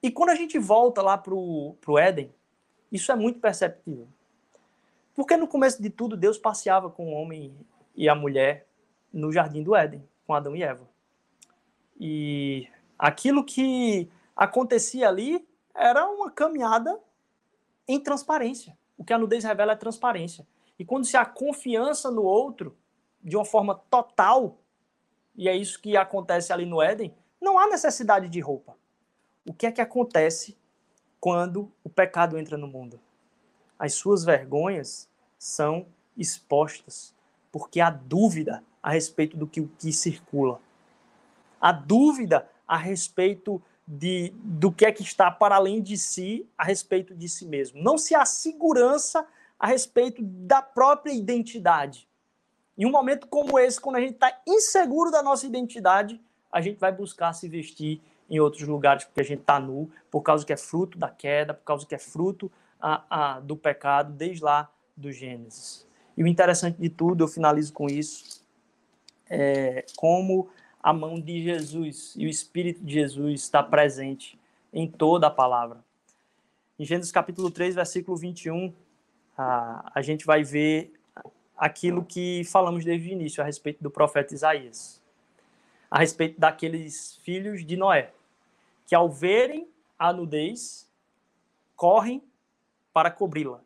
E 0.02 0.10
quando 0.10 0.30
a 0.30 0.34
gente 0.34 0.58
volta 0.58 1.02
lá 1.02 1.18
para 1.18 1.34
o 1.34 1.98
Éden, 1.98 2.34
isso 2.90 3.12
é 3.12 3.14
muito 3.14 3.38
perceptível. 3.38 4.08
Porque 5.14 5.36
no 5.36 5.46
começo 5.46 5.82
de 5.82 5.90
tudo, 5.90 6.16
Deus 6.16 6.38
passeava 6.38 6.88
com 6.90 7.12
o 7.12 7.12
homem 7.12 7.54
e 7.94 8.08
a 8.08 8.14
mulher 8.14 8.66
no 9.12 9.30
jardim 9.30 9.62
do 9.62 9.76
Éden, 9.76 10.08
com 10.26 10.32
Adão 10.32 10.56
e 10.56 10.62
Eva. 10.62 10.88
E 11.98 12.66
aquilo 12.98 13.44
que 13.44 14.10
acontecia 14.34 15.08
ali 15.08 15.46
era 15.74 16.08
uma 16.08 16.30
caminhada 16.30 16.98
em 17.86 18.00
transparência. 18.00 18.76
O 18.96 19.04
que 19.04 19.12
a 19.12 19.18
nudez 19.18 19.44
revela 19.44 19.72
é 19.72 19.76
transparência. 19.76 20.46
E 20.78 20.84
quando 20.84 21.04
se 21.04 21.16
há 21.16 21.26
confiança 21.26 22.10
no 22.10 22.22
outro, 22.22 22.74
de 23.22 23.36
uma 23.36 23.44
forma 23.44 23.74
total, 23.90 24.58
e 25.36 25.48
é 25.48 25.56
isso 25.56 25.80
que 25.80 25.96
acontece 25.96 26.52
ali 26.52 26.66
no 26.66 26.82
Éden, 26.82 27.14
não 27.40 27.58
há 27.58 27.66
necessidade 27.66 28.28
de 28.28 28.40
roupa. 28.40 28.76
O 29.46 29.54
que 29.54 29.66
é 29.66 29.72
que 29.72 29.80
acontece 29.80 30.56
quando 31.18 31.72
o 31.82 31.88
pecado 31.88 32.38
entra 32.38 32.56
no 32.56 32.66
mundo? 32.66 33.00
As 33.78 33.94
suas 33.94 34.24
vergonhas 34.24 35.08
são 35.38 35.86
expostas, 36.16 37.14
porque 37.50 37.80
há 37.80 37.90
dúvida 37.90 38.62
a 38.82 38.90
respeito 38.90 39.36
do 39.36 39.46
que, 39.46 39.66
que 39.78 39.92
circula. 39.92 40.60
Há 41.60 41.72
dúvida 41.72 42.48
a 42.66 42.76
respeito 42.76 43.62
de, 43.86 44.32
do 44.36 44.70
que 44.70 44.86
é 44.86 44.92
que 44.92 45.02
está 45.02 45.30
para 45.30 45.56
além 45.56 45.82
de 45.82 45.96
si 45.96 46.48
a 46.56 46.64
respeito 46.64 47.14
de 47.14 47.28
si 47.28 47.46
mesmo. 47.46 47.82
Não 47.82 47.98
se 47.98 48.14
há 48.14 48.24
segurança 48.24 49.26
a 49.58 49.66
respeito 49.66 50.22
da 50.22 50.62
própria 50.62 51.12
identidade. 51.12 52.08
Em 52.80 52.86
um 52.86 52.90
momento 52.90 53.26
como 53.26 53.58
esse, 53.58 53.78
quando 53.78 53.96
a 53.96 54.00
gente 54.00 54.14
está 54.14 54.40
inseguro 54.48 55.10
da 55.10 55.22
nossa 55.22 55.44
identidade, 55.44 56.18
a 56.50 56.62
gente 56.62 56.78
vai 56.78 56.90
buscar 56.90 57.34
se 57.34 57.46
vestir 57.46 58.00
em 58.30 58.40
outros 58.40 58.66
lugares 58.66 59.04
porque 59.04 59.20
a 59.20 59.24
gente 59.24 59.40
está 59.40 59.60
nu, 59.60 59.90
por 60.10 60.22
causa 60.22 60.46
que 60.46 60.52
é 60.54 60.56
fruto 60.56 60.96
da 60.96 61.10
queda, 61.10 61.52
por 61.52 61.62
causa 61.62 61.86
que 61.86 61.94
é 61.94 61.98
fruto 61.98 62.50
a, 62.80 63.34
a, 63.34 63.40
do 63.40 63.54
pecado, 63.54 64.14
desde 64.14 64.42
lá 64.42 64.72
do 64.96 65.12
Gênesis. 65.12 65.86
E 66.16 66.24
o 66.24 66.26
interessante 66.26 66.80
de 66.80 66.88
tudo, 66.88 67.22
eu 67.22 67.28
finalizo 67.28 67.70
com 67.70 67.86
isso, 67.86 68.42
é 69.28 69.84
como 69.94 70.48
a 70.82 70.90
mão 70.94 71.20
de 71.20 71.42
Jesus 71.42 72.14
e 72.16 72.24
o 72.24 72.30
Espírito 72.30 72.82
de 72.82 72.94
Jesus 72.94 73.42
está 73.42 73.62
presente 73.62 74.40
em 74.72 74.90
toda 74.90 75.26
a 75.26 75.30
palavra. 75.30 75.84
Em 76.78 76.86
Gênesis 76.86 77.12
capítulo 77.12 77.50
3, 77.50 77.74
versículo 77.74 78.16
21, 78.16 78.72
a, 79.36 79.92
a 79.94 80.00
gente 80.00 80.24
vai 80.24 80.42
ver 80.42 80.94
aquilo 81.60 82.02
que 82.02 82.42
falamos 82.44 82.86
desde 82.86 83.10
o 83.10 83.12
início 83.12 83.42
a 83.42 83.44
respeito 83.44 83.82
do 83.82 83.90
profeta 83.90 84.32
Isaías, 84.32 84.98
a 85.90 85.98
respeito 85.98 86.40
daqueles 86.40 87.16
filhos 87.16 87.66
de 87.66 87.76
Noé, 87.76 88.12
que 88.86 88.94
ao 88.94 89.10
verem 89.10 89.68
a 89.98 90.10
nudez, 90.10 90.88
correm 91.76 92.24
para 92.94 93.10
cobri-la. 93.10 93.60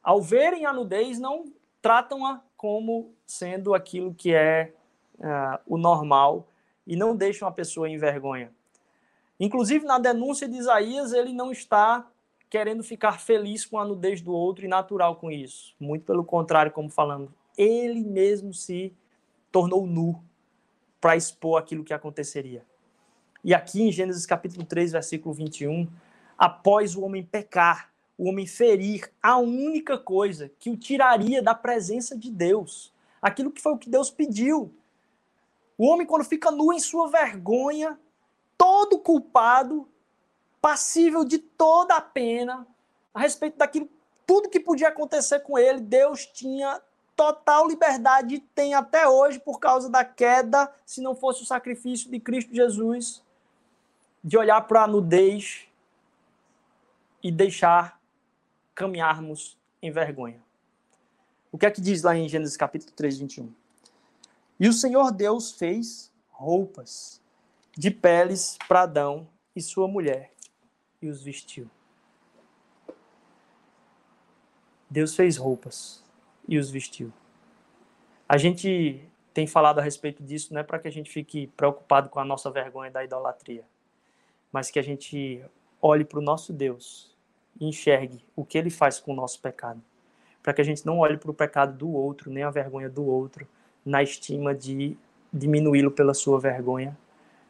Ao 0.00 0.22
verem 0.22 0.66
a 0.66 0.72
nudez, 0.72 1.18
não 1.18 1.52
tratam-a 1.82 2.40
como 2.56 3.12
sendo 3.26 3.74
aquilo 3.74 4.14
que 4.14 4.32
é 4.32 4.72
uh, 5.18 5.58
o 5.66 5.76
normal 5.76 6.46
e 6.86 6.94
não 6.94 7.16
deixam 7.16 7.48
a 7.48 7.52
pessoa 7.52 7.88
em 7.88 7.98
vergonha. 7.98 8.52
Inclusive, 9.40 9.84
na 9.84 9.98
denúncia 9.98 10.48
de 10.48 10.56
Isaías, 10.56 11.12
ele 11.12 11.32
não 11.32 11.50
está 11.50 12.06
querendo 12.48 12.82
ficar 12.82 13.20
feliz 13.20 13.64
com 13.64 13.78
a 13.78 13.84
nudez 13.84 14.20
do 14.20 14.32
outro 14.32 14.64
e 14.64 14.68
natural 14.68 15.16
com 15.16 15.30
isso. 15.30 15.74
Muito 15.78 16.04
pelo 16.04 16.24
contrário, 16.24 16.72
como 16.72 16.88
falamos, 16.88 17.30
ele 17.56 18.02
mesmo 18.02 18.52
se 18.54 18.94
tornou 19.50 19.86
nu 19.86 20.22
para 21.00 21.16
expor 21.16 21.58
aquilo 21.58 21.84
que 21.84 21.94
aconteceria. 21.94 22.64
E 23.42 23.54
aqui 23.54 23.82
em 23.82 23.92
Gênesis 23.92 24.26
capítulo 24.26 24.64
3, 24.64 24.92
versículo 24.92 25.34
21, 25.34 25.88
após 26.36 26.96
o 26.96 27.02
homem 27.02 27.22
pecar, 27.22 27.92
o 28.18 28.28
homem 28.28 28.46
ferir 28.46 29.10
a 29.22 29.36
única 29.38 29.98
coisa 29.98 30.50
que 30.58 30.70
o 30.70 30.76
tiraria 30.76 31.42
da 31.42 31.54
presença 31.54 32.16
de 32.16 32.30
Deus, 32.30 32.92
aquilo 33.20 33.50
que 33.50 33.60
foi 33.60 33.72
o 33.72 33.78
que 33.78 33.90
Deus 33.90 34.10
pediu, 34.10 34.72
O 35.78 35.86
homem, 35.86 36.06
quando 36.06 36.24
fica 36.24 36.50
nu 36.50 36.72
em 36.72 36.80
sua 36.80 37.08
vergonha, 37.08 37.98
todo 38.56 38.98
culpado, 38.98 39.86
passível 40.66 41.24
de 41.24 41.38
toda 41.38 41.94
a 41.94 42.00
pena, 42.00 42.66
a 43.14 43.20
respeito 43.20 43.56
daquilo, 43.56 43.88
tudo 44.26 44.48
que 44.48 44.58
podia 44.58 44.88
acontecer 44.88 45.38
com 45.38 45.56
ele, 45.56 45.78
Deus 45.78 46.26
tinha 46.26 46.82
total 47.14 47.68
liberdade 47.68 48.34
e 48.34 48.40
tem 48.40 48.74
até 48.74 49.06
hoje 49.06 49.38
por 49.38 49.60
causa 49.60 49.88
da 49.88 50.04
queda, 50.04 50.68
se 50.84 51.00
não 51.00 51.14
fosse 51.14 51.44
o 51.44 51.46
sacrifício 51.46 52.10
de 52.10 52.18
Cristo 52.18 52.52
Jesus, 52.52 53.22
de 54.24 54.36
olhar 54.36 54.60
para 54.62 54.82
a 54.82 54.86
nudez 54.88 55.68
e 57.22 57.30
deixar 57.30 58.00
caminharmos 58.74 59.56
em 59.80 59.92
vergonha. 59.92 60.42
O 61.52 61.58
que 61.58 61.66
é 61.66 61.70
que 61.70 61.80
diz 61.80 62.02
lá 62.02 62.16
em 62.16 62.28
Gênesis 62.28 62.56
capítulo 62.56 62.90
3, 62.90 63.18
21? 63.18 63.54
E 64.58 64.68
o 64.68 64.72
Senhor 64.72 65.12
Deus 65.12 65.52
fez 65.52 66.10
roupas 66.28 67.20
de 67.70 67.88
peles 67.88 68.58
para 68.66 68.82
Adão 68.82 69.28
e 69.54 69.62
sua 69.62 69.86
mulher 69.86 70.34
e 71.00 71.08
os 71.08 71.22
vestiu. 71.22 71.68
Deus 74.88 75.14
fez 75.14 75.36
roupas 75.36 76.02
e 76.48 76.58
os 76.58 76.70
vestiu. 76.70 77.12
A 78.28 78.36
gente 78.36 79.00
tem 79.34 79.46
falado 79.46 79.78
a 79.78 79.82
respeito 79.82 80.22
disso, 80.22 80.54
não 80.54 80.60
é 80.60 80.64
para 80.64 80.78
que 80.78 80.88
a 80.88 80.92
gente 80.92 81.10
fique 81.10 81.48
preocupado 81.48 82.08
com 82.08 82.18
a 82.18 82.24
nossa 82.24 82.50
vergonha 82.50 82.90
da 82.90 83.04
idolatria, 83.04 83.64
mas 84.50 84.70
que 84.70 84.78
a 84.78 84.82
gente 84.82 85.44
olhe 85.80 86.04
para 86.04 86.18
o 86.18 86.22
nosso 86.22 86.52
Deus 86.52 87.14
e 87.60 87.66
enxergue 87.68 88.24
o 88.34 88.44
que 88.44 88.56
ele 88.56 88.70
faz 88.70 88.98
com 88.98 89.12
o 89.12 89.16
nosso 89.16 89.40
pecado. 89.40 89.82
Para 90.42 90.54
que 90.54 90.60
a 90.60 90.64
gente 90.64 90.86
não 90.86 90.98
olhe 90.98 91.16
para 91.16 91.30
o 91.30 91.34
pecado 91.34 91.76
do 91.76 91.90
outro, 91.90 92.30
nem 92.30 92.44
a 92.44 92.50
vergonha 92.50 92.88
do 92.88 93.04
outro, 93.04 93.46
na 93.84 94.02
estima 94.02 94.54
de 94.54 94.96
diminuí-lo 95.32 95.90
pela 95.90 96.14
sua 96.14 96.40
vergonha, 96.40 96.96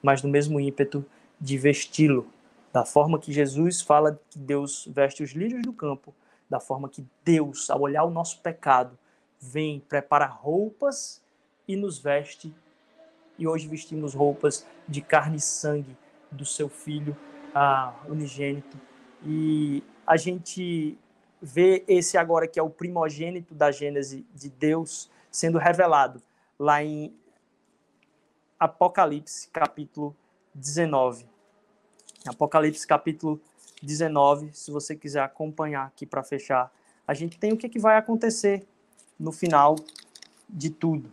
mas 0.03 0.23
no 0.23 0.29
mesmo 0.29 0.59
ímpeto 0.59 1.05
de 1.41 1.57
vesti-lo. 1.57 2.29
Da 2.77 2.85
forma 2.85 3.19
que 3.19 3.33
Jesus 3.33 3.81
fala 3.81 4.21
que 4.29 4.39
Deus 4.39 4.87
veste 4.93 5.23
os 5.23 5.31
lírios 5.31 5.63
do 5.63 5.73
campo, 5.73 6.15
da 6.47 6.61
forma 6.61 6.91
que 6.91 7.07
Deus, 7.25 7.71
ao 7.71 7.81
olhar 7.81 8.05
o 8.05 8.11
nosso 8.11 8.43
pecado, 8.43 8.99
vem, 9.41 9.81
prepara 9.81 10.27
roupas 10.27 11.25
e 11.67 11.75
nos 11.75 11.99
veste. 11.99 12.55
E 13.39 13.49
hoje 13.49 13.67
vestimos 13.67 14.13
roupas 14.13 14.67
de 14.87 15.01
carne 15.01 15.39
e 15.39 15.41
sangue 15.41 15.97
do 16.31 16.45
seu 16.45 16.69
Filho 16.69 17.17
ah, 17.55 17.95
unigênito. 18.11 18.79
E 19.25 19.83
a 20.07 20.19
gente 20.19 20.99
vê 21.41 21.83
esse 21.89 22.19
agora 22.19 22.47
que 22.47 22.61
é 22.61 22.63
o 22.63 22.69
primogênito 22.69 23.55
da 23.55 23.73
Gênese 23.73 24.27
de 24.35 24.51
Deus 24.51 25.11
sendo 25.31 25.57
revelado 25.57 26.21
lá 26.59 26.85
em 26.85 27.17
Apocalipse, 28.61 29.49
capítulo 29.49 30.15
19. 30.55 31.36
Apocalipse, 32.29 32.87
capítulo 32.87 33.41
19, 33.83 34.51
se 34.53 34.71
você 34.71 34.97
quiser 34.97 35.23
acompanhar 35.23 35.87
aqui 35.87 36.07
para 36.07 36.23
fechar, 36.23 36.73
a 37.07 37.15
gente 37.15 37.39
tem 37.39 37.53
o 37.53 37.57
que, 37.57 37.69
que 37.69 37.79
vai 37.79 37.97
acontecer 37.97 38.67
no 39.19 39.33
final 39.33 39.77
de 40.49 40.71
tudo. 40.71 41.11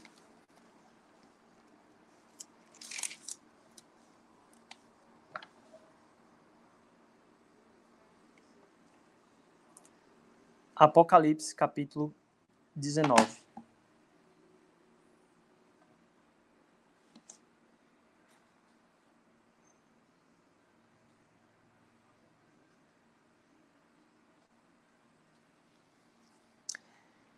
Apocalipse 10.76 11.56
capítulo 11.56 12.14
19. 12.76 13.44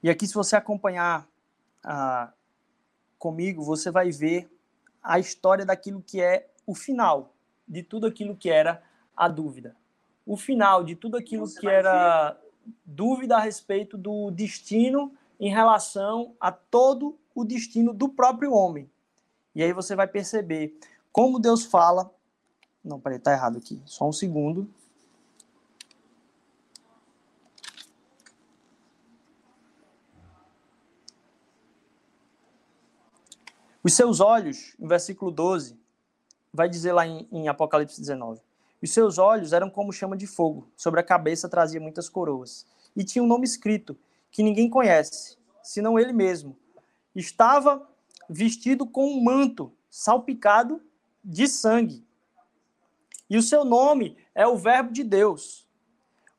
E 0.06 0.10
aqui, 0.12 0.28
se 0.28 0.36
você 0.36 0.56
acompanhar 0.56 1.28
ah, 1.84 2.32
comigo, 3.18 3.64
você 3.64 3.89
vai 3.89 4.12
ver 4.12 4.47
a 5.01 5.18
história 5.18 5.66
daquilo 5.66 5.99
que 5.99 6.22
é 6.22 6.47
o 6.64 6.76
final 6.76 7.34
de 7.68 7.82
tudo 7.82 8.06
aquilo 8.06 8.36
que 8.36 8.47
era 8.47 8.84
a 9.18 9.28
dúvida. 9.28 9.76
O 10.24 10.38
final 10.38 10.84
de 10.84 10.95
tudo 10.95 11.18
aquilo 11.18 11.47
você 11.47 11.60
que 11.60 11.68
era 11.68 12.34
ver. 12.34 12.38
dúvida 12.86 13.38
a 13.38 13.39
respeito 13.39 13.97
do 13.97 14.30
destino 14.30 15.12
em 15.39 15.49
relação 15.49 16.36
a 16.39 16.51
todo 16.51 17.18
o 17.34 17.43
destino 17.43 17.91
do 17.91 18.08
próprio 18.08 18.53
homem. 18.53 18.88
E 19.56 19.64
aí 19.64 19.74
você 19.74 19.95
vai 19.95 20.06
perceber 20.06 20.78
como 21.12 21.39
Deus 21.39 21.66
fala. 21.66 22.14
Não, 22.84 22.99
peraí, 22.99 23.18
tá 23.18 23.32
errado 23.32 23.58
aqui. 23.58 23.82
Só 23.86 24.08
um 24.08 24.14
segundo. 24.14 24.70
Os 33.86 33.94
seus 33.94 34.20
olhos, 34.20 34.74
no 34.80 34.88
versículo 34.88 35.30
12, 35.30 35.78
vai 36.52 36.68
dizer 36.68 36.92
lá 36.92 37.06
em, 37.06 37.28
em 37.32 37.48
Apocalipse 37.48 38.02
19: 38.02 38.42
Os 38.82 38.92
seus 38.92 39.20
olhos 39.20 39.54
eram 39.54 39.70
como 39.70 39.94
chama 39.94 40.18
de 40.18 40.26
fogo, 40.26 40.68
sobre 40.76 41.00
a 41.00 41.04
cabeça 41.04 41.48
trazia 41.48 41.80
muitas 41.80 42.10
coroas. 42.10 42.66
E 42.96 43.04
tinha 43.04 43.22
um 43.24 43.28
nome 43.28 43.46
escrito, 43.46 43.96
que 44.32 44.42
ninguém 44.42 44.72
conhece, 44.72 45.38
senão 45.62 46.00
ele 46.00 46.12
mesmo. 46.14 46.58
Estava 47.14 47.88
vestido 48.28 48.88
com 48.88 49.06
um 49.06 49.24
manto 49.24 49.72
salpicado 49.88 50.82
de 51.24 51.48
sangue. 51.48 52.04
E 53.30 53.38
o 53.38 53.44
seu 53.44 53.64
nome 53.64 54.18
é 54.34 54.48
o 54.48 54.58
Verbo 54.58 54.92
de 54.92 55.04
Deus. 55.04 55.68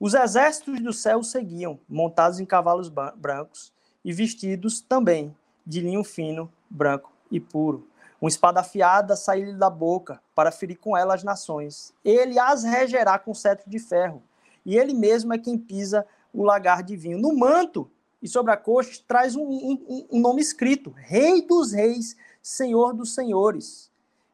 Os 0.01 0.15
exércitos 0.15 0.81
do 0.81 0.93
céu 0.93 1.23
seguiam, 1.23 1.79
montados 1.89 2.41
em 2.41 2.45
cavalos 2.45 2.89
brancos 2.89 3.73
e 4.05 4.13
vestidos 4.13 4.81
também 4.81 5.33
de 5.65 5.81
linho 5.81 6.03
fino, 6.03 6.53
branco 6.69 7.16
e 7.31 7.41
puro. 7.41 7.87
Uma 8.21 8.29
espada 8.29 8.61
afiada 8.61 9.15
saiu-lhe 9.15 9.53
da 9.53 9.69
boca 9.69 10.21
para 10.35 10.51
ferir 10.51 10.79
com 10.79 10.97
ela 10.97 11.15
as 11.15 11.23
nações. 11.23 11.93
Ele 12.05 12.39
as 12.39 12.65
regerá 12.65 13.19
com 13.19 13.35
cetro 13.35 13.69
de 13.69 13.79
ferro. 13.79 14.23
E 14.65 14.77
ele 14.77 14.95
mesmo 14.95 15.33
é 15.33 15.39
quem 15.39 15.59
pisa 15.59 16.07
o 16.33 16.43
lagar 16.43 16.83
de 16.83 16.97
vinho. 16.97 17.19
No 17.19 17.37
manto 17.37 17.91
e 18.23 18.29
sobre 18.29 18.53
a 18.53 18.57
coxa 18.57 19.03
traz 19.07 19.37
um, 19.37 19.45
um, 19.45 20.07
um 20.11 20.21
nome 20.21 20.41
escrito: 20.41 20.91
Rei 20.97 21.47
dos 21.47 21.73
Reis, 21.73 22.17
Senhor 22.43 22.95
dos 22.95 23.15
Senhores. 23.15 23.91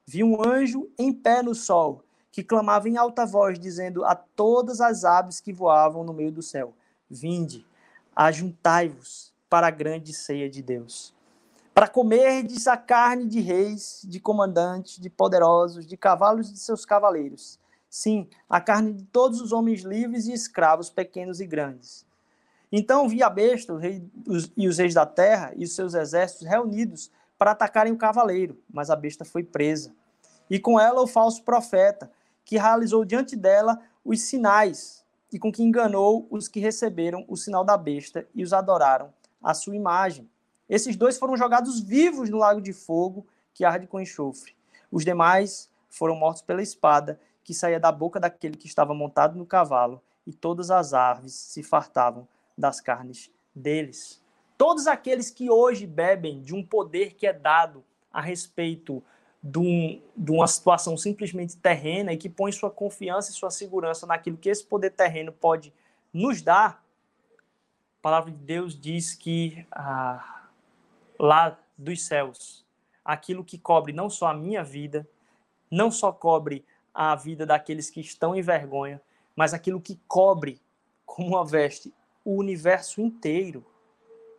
Vi 0.07 0.23
um 0.23 0.43
anjo 0.47 0.91
em 0.99 1.13
pé 1.13 1.43
no 1.43 1.55
sol, 1.55 2.05
que 2.31 2.43
clamava 2.43 2.89
em 2.89 2.97
alta 2.97 3.27
voz, 3.27 3.59
dizendo 3.59 4.05
a 4.05 4.15
todas 4.15 4.81
as 4.81 5.05
aves 5.05 5.41
que 5.41 5.53
voavam 5.53 6.05
no 6.05 6.13
meio 6.13 6.31
do 6.31 6.43
céu: 6.43 6.73
Vinde, 7.11 7.67
ajuntai-vos 8.15 9.33
para 9.51 9.67
a 9.67 9.71
grande 9.71 10.15
ceia 10.15 10.49
de 10.49 10.63
Deus 10.63 11.15
para 11.75 11.89
comerdes 11.89 12.67
a 12.67 12.77
carne 12.77 13.27
de 13.27 13.41
reis, 13.41 14.03
de 14.05 14.21
comandantes, 14.21 14.99
de 14.99 15.09
poderosos, 15.09 15.87
de 15.87 15.97
cavalos 15.97 16.51
e 16.51 16.53
de 16.53 16.59
seus 16.59 16.85
cavaleiros. 16.85 17.59
Sim, 17.89 18.29
a 18.49 18.61
carne 18.61 18.93
de 18.93 19.05
todos 19.05 19.41
os 19.41 19.53
homens 19.53 19.83
livres 19.83 20.27
e 20.27 20.33
escravos, 20.33 20.91
pequenos 20.91 21.41
e 21.41 21.47
grandes. 21.47 22.07
Então 22.71 23.09
vi 23.09 23.23
a 23.23 23.29
besta 23.29 23.77
rei, 23.79 24.03
os, 24.27 24.51
e 24.57 24.67
os 24.67 24.79
reis 24.79 24.95
da 24.95 25.05
terra 25.05 25.53
e 25.57 25.65
os 25.65 25.75
seus 25.75 25.95
exércitos 25.95 26.47
reunidos 26.47 27.11
para 27.39 27.51
atacarem 27.51 27.93
o 27.93 27.99
cavaleiro, 27.99 28.59
mas 28.73 28.89
a 28.89 28.97
besta 28.97 29.25
foi 29.25 29.43
presa. 29.43 29.95
E 30.49 30.59
com 30.59 30.79
ela 30.79 31.03
o 31.03 31.07
falso 31.07 31.43
profeta, 31.43 32.11
que 32.45 32.57
realizou 32.57 33.05
diante 33.05 33.37
dela 33.37 33.79
os 34.05 34.23
sinais, 34.23 35.03
e 35.33 35.39
com 35.39 35.51
que 35.51 35.63
enganou 35.63 36.27
os 36.31 36.47
que 36.47 36.61
receberam 36.61 37.25
o 37.27 37.37
sinal 37.37 37.65
da 37.65 37.77
besta 37.77 38.27
e 38.35 38.43
os 38.43 38.53
adoraram 38.53 39.13
a 39.43 39.55
sua 39.55 39.75
imagem. 39.75 40.29
Esses 40.73 40.97
dois 40.97 41.19
foram 41.19 41.37
jogados 41.37 41.81
vivos 41.81 42.31
no 42.31 42.39
lago 42.39 42.59
de 42.59 42.73
fogo 42.73 43.27
que 43.53 43.63
arde 43.63 43.87
com 43.87 44.01
enxofre. 44.01 44.57
Os 44.91 45.05
demais 45.05 45.71
foram 45.91 46.17
mortos 46.17 46.41
pela 46.41 46.63
espada 46.63 47.21
que 47.45 47.53
saía 47.53 47.79
da 47.79 47.93
boca 47.93 48.19
daquele 48.19 48.57
que 48.57 48.67
estava 48.67 48.95
montado 48.95 49.37
no 49.37 49.45
cavalo, 49.45 50.01
e 50.27 50.33
todas 50.33 50.71
as 50.71 50.95
aves 50.95 51.35
se 51.35 51.63
fartavam 51.63 52.27
das 52.57 52.81
carnes 52.81 53.31
deles. 53.55 54.25
Todos 54.57 54.87
aqueles 54.87 55.31
que 55.31 55.51
hoje 55.51 55.87
bebem 55.87 56.41
de 56.41 56.55
um 56.55 56.65
poder 56.65 57.17
que 57.17 57.27
é 57.27 57.35
dado 57.35 57.85
a 58.11 58.23
respeito 58.23 59.03
de, 59.43 59.59
um, 59.59 60.01
de, 60.17 60.33
uma 60.33 60.47
situação 60.47 60.97
simplesmente 60.97 61.55
terrena 61.55 62.15
e 62.15 62.17
que 62.17 62.31
põe 62.31 62.51
sua 62.51 62.71
confiança 62.71 63.31
e 63.31 63.35
sua 63.35 63.51
segurança 63.51 64.07
naquilo 64.07 64.39
que 64.39 64.49
esse 64.49 64.65
poder 64.65 64.93
terreno 64.93 65.33
pode 65.33 65.71
nos 66.15 66.41
dar, 66.41 66.83
a 67.99 68.01
palavra 68.01 68.31
de 68.31 68.39
Deus 68.39 68.75
diz 68.81 69.15
que 69.15 69.67
ah, 69.71 70.42
lá 71.19 71.59
dos 71.77 72.05
céus, 72.05 72.65
aquilo 73.05 73.45
que 73.45 73.59
cobre 73.59 73.93
não 73.93 74.09
só 74.09 74.29
a 74.29 74.35
minha 74.35 74.63
vida, 74.63 75.09
não 75.71 75.91
só 75.91 76.13
cobre 76.13 76.65
a 76.95 77.15
vida 77.15 77.47
daqueles 77.47 77.91
que 77.91 78.01
estão 78.01 78.35
em 78.35 78.43
vergonha, 78.43 79.01
mas 79.35 79.55
aquilo 79.55 79.81
que 79.81 80.01
cobre 80.07 80.61
como 81.07 81.29
uma 81.29 81.45
veste 81.45 81.93
o 82.25 82.37
universo 82.37 83.01
inteiro. 83.01 83.65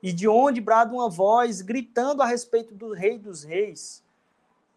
E 0.02 0.12
de 0.12 0.28
onde 0.28 0.62
brada 0.62 0.94
uma 0.94 1.10
voz 1.10 1.62
gritando 1.62 2.22
a 2.22 2.26
respeito 2.26 2.76
do 2.76 2.94
Rei 2.94 3.18
dos 3.18 3.44
Reis, 3.44 4.04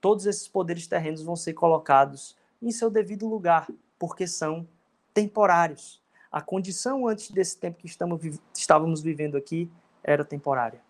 todos 0.01 0.27
esses 0.27 0.47
poderes 0.47 0.87
terrenos 0.87 1.23
vão 1.23 1.37
ser 1.37 1.53
colocados 1.55 2.37
em 2.63 2.71
seu 2.71 2.91
devido 2.91 3.27
lugar, 3.27 3.69
porque 3.99 4.27
são 4.27 4.67
temporários. 5.13 6.03
A 6.31 6.41
condição 6.41 7.07
antes 7.09 7.31
desse 7.31 7.59
tempo 7.59 7.79
que 7.79 7.87
estamos, 7.87 8.21
estávamos 8.55 9.01
vivendo 9.01 9.37
aqui 9.37 9.71
era 10.03 10.25
temporária. 10.25 10.86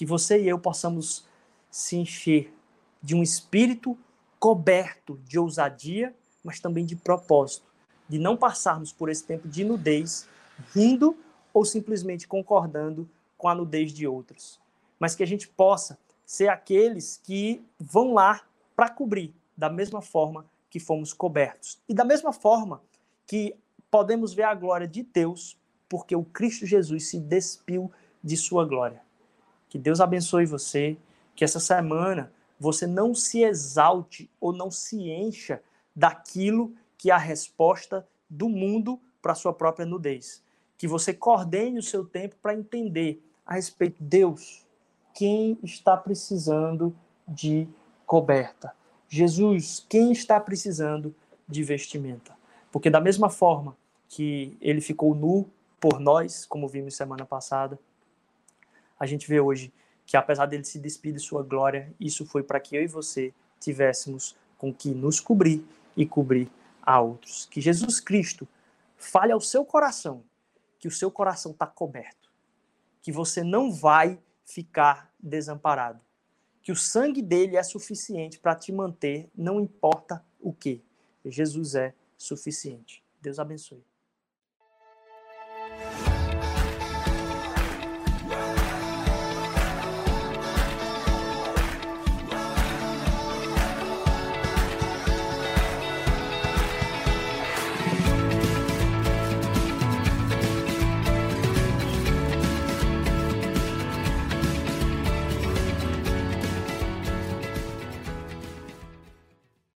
Que 0.00 0.06
você 0.06 0.40
e 0.40 0.48
eu 0.48 0.58
possamos 0.58 1.26
se 1.70 1.94
encher 1.94 2.54
de 3.02 3.14
um 3.14 3.22
espírito 3.22 3.98
coberto 4.38 5.20
de 5.26 5.38
ousadia, 5.38 6.16
mas 6.42 6.58
também 6.58 6.86
de 6.86 6.96
propósito, 6.96 7.66
de 8.08 8.18
não 8.18 8.34
passarmos 8.34 8.94
por 8.94 9.10
esse 9.10 9.22
tempo 9.22 9.46
de 9.46 9.62
nudez, 9.62 10.26
rindo 10.74 11.14
ou 11.52 11.66
simplesmente 11.66 12.26
concordando 12.26 13.06
com 13.36 13.46
a 13.46 13.54
nudez 13.54 13.92
de 13.92 14.06
outros, 14.06 14.58
mas 14.98 15.14
que 15.14 15.22
a 15.22 15.26
gente 15.26 15.46
possa 15.46 15.98
ser 16.24 16.48
aqueles 16.48 17.20
que 17.22 17.62
vão 17.78 18.14
lá 18.14 18.40
para 18.74 18.88
cobrir 18.88 19.34
da 19.54 19.68
mesma 19.68 20.00
forma 20.00 20.46
que 20.70 20.80
fomos 20.80 21.12
cobertos. 21.12 21.78
E 21.86 21.92
da 21.92 22.06
mesma 22.06 22.32
forma 22.32 22.80
que 23.26 23.54
podemos 23.90 24.32
ver 24.32 24.44
a 24.44 24.54
glória 24.54 24.88
de 24.88 25.02
Deus, 25.02 25.58
porque 25.90 26.16
o 26.16 26.24
Cristo 26.24 26.64
Jesus 26.64 27.10
se 27.10 27.20
despiu 27.20 27.92
de 28.24 28.34
sua 28.38 28.64
glória. 28.64 29.09
Que 29.70 29.78
Deus 29.78 30.00
abençoe 30.00 30.44
você, 30.44 30.98
que 31.34 31.44
essa 31.44 31.60
semana 31.60 32.30
você 32.58 32.86
não 32.86 33.14
se 33.14 33.42
exalte 33.42 34.28
ou 34.38 34.52
não 34.52 34.70
se 34.70 35.08
encha 35.08 35.62
daquilo 35.96 36.74
que 36.98 37.10
é 37.10 37.14
a 37.14 37.18
resposta 37.18 38.06
do 38.28 38.48
mundo 38.48 39.00
para 39.22 39.32
a 39.32 39.34
sua 39.34 39.54
própria 39.54 39.86
nudez. 39.86 40.42
Que 40.76 40.86
você 40.86 41.14
coordene 41.14 41.78
o 41.78 41.82
seu 41.82 42.04
tempo 42.04 42.36
para 42.42 42.54
entender 42.54 43.24
a 43.46 43.54
respeito 43.54 44.02
de 44.02 44.08
Deus, 44.08 44.66
quem 45.14 45.58
está 45.62 45.96
precisando 45.96 46.94
de 47.26 47.66
coberta. 48.04 48.74
Jesus, 49.08 49.84
quem 49.88 50.12
está 50.12 50.38
precisando 50.38 51.14
de 51.48 51.62
vestimenta. 51.62 52.36
Porque 52.70 52.90
da 52.90 53.00
mesma 53.00 53.30
forma 53.30 53.76
que 54.08 54.56
ele 54.60 54.80
ficou 54.80 55.14
nu 55.14 55.48
por 55.80 55.98
nós, 55.98 56.44
como 56.44 56.68
vimos 56.68 56.94
semana 56.94 57.24
passada, 57.24 57.78
a 59.00 59.06
gente 59.06 59.26
vê 59.26 59.40
hoje 59.40 59.72
que 60.06 60.16
apesar 60.16 60.46
dele 60.46 60.64
se 60.64 60.78
despedir 60.78 61.16
de 61.16 61.22
sua 61.22 61.42
glória, 61.42 61.92
isso 61.98 62.24
foi 62.26 62.42
para 62.42 62.60
que 62.60 62.76
eu 62.76 62.82
e 62.82 62.86
você 62.86 63.32
tivéssemos 63.58 64.36
com 64.58 64.72
que 64.72 64.90
nos 64.90 65.18
cobrir 65.18 65.64
e 65.96 66.04
cobrir 66.04 66.48
a 66.82 67.00
outros. 67.00 67.46
Que 67.46 67.60
Jesus 67.60 67.98
Cristo 67.98 68.46
fale 68.96 69.32
ao 69.32 69.40
seu 69.40 69.64
coração 69.64 70.22
que 70.80 70.88
o 70.88 70.90
seu 70.90 71.10
coração 71.10 71.52
está 71.52 71.66
coberto, 71.66 72.32
que 73.02 73.12
você 73.12 73.44
não 73.44 73.70
vai 73.70 74.18
ficar 74.46 75.12
desamparado, 75.20 76.00
que 76.62 76.72
o 76.72 76.76
sangue 76.76 77.20
dele 77.22 77.56
é 77.56 77.62
suficiente 77.62 78.38
para 78.38 78.56
te 78.56 78.72
manter, 78.72 79.30
não 79.36 79.60
importa 79.60 80.24
o 80.40 80.52
que. 80.52 80.82
Jesus 81.24 81.74
é 81.74 81.94
suficiente. 82.16 83.04
Deus 83.20 83.38
abençoe. 83.38 83.84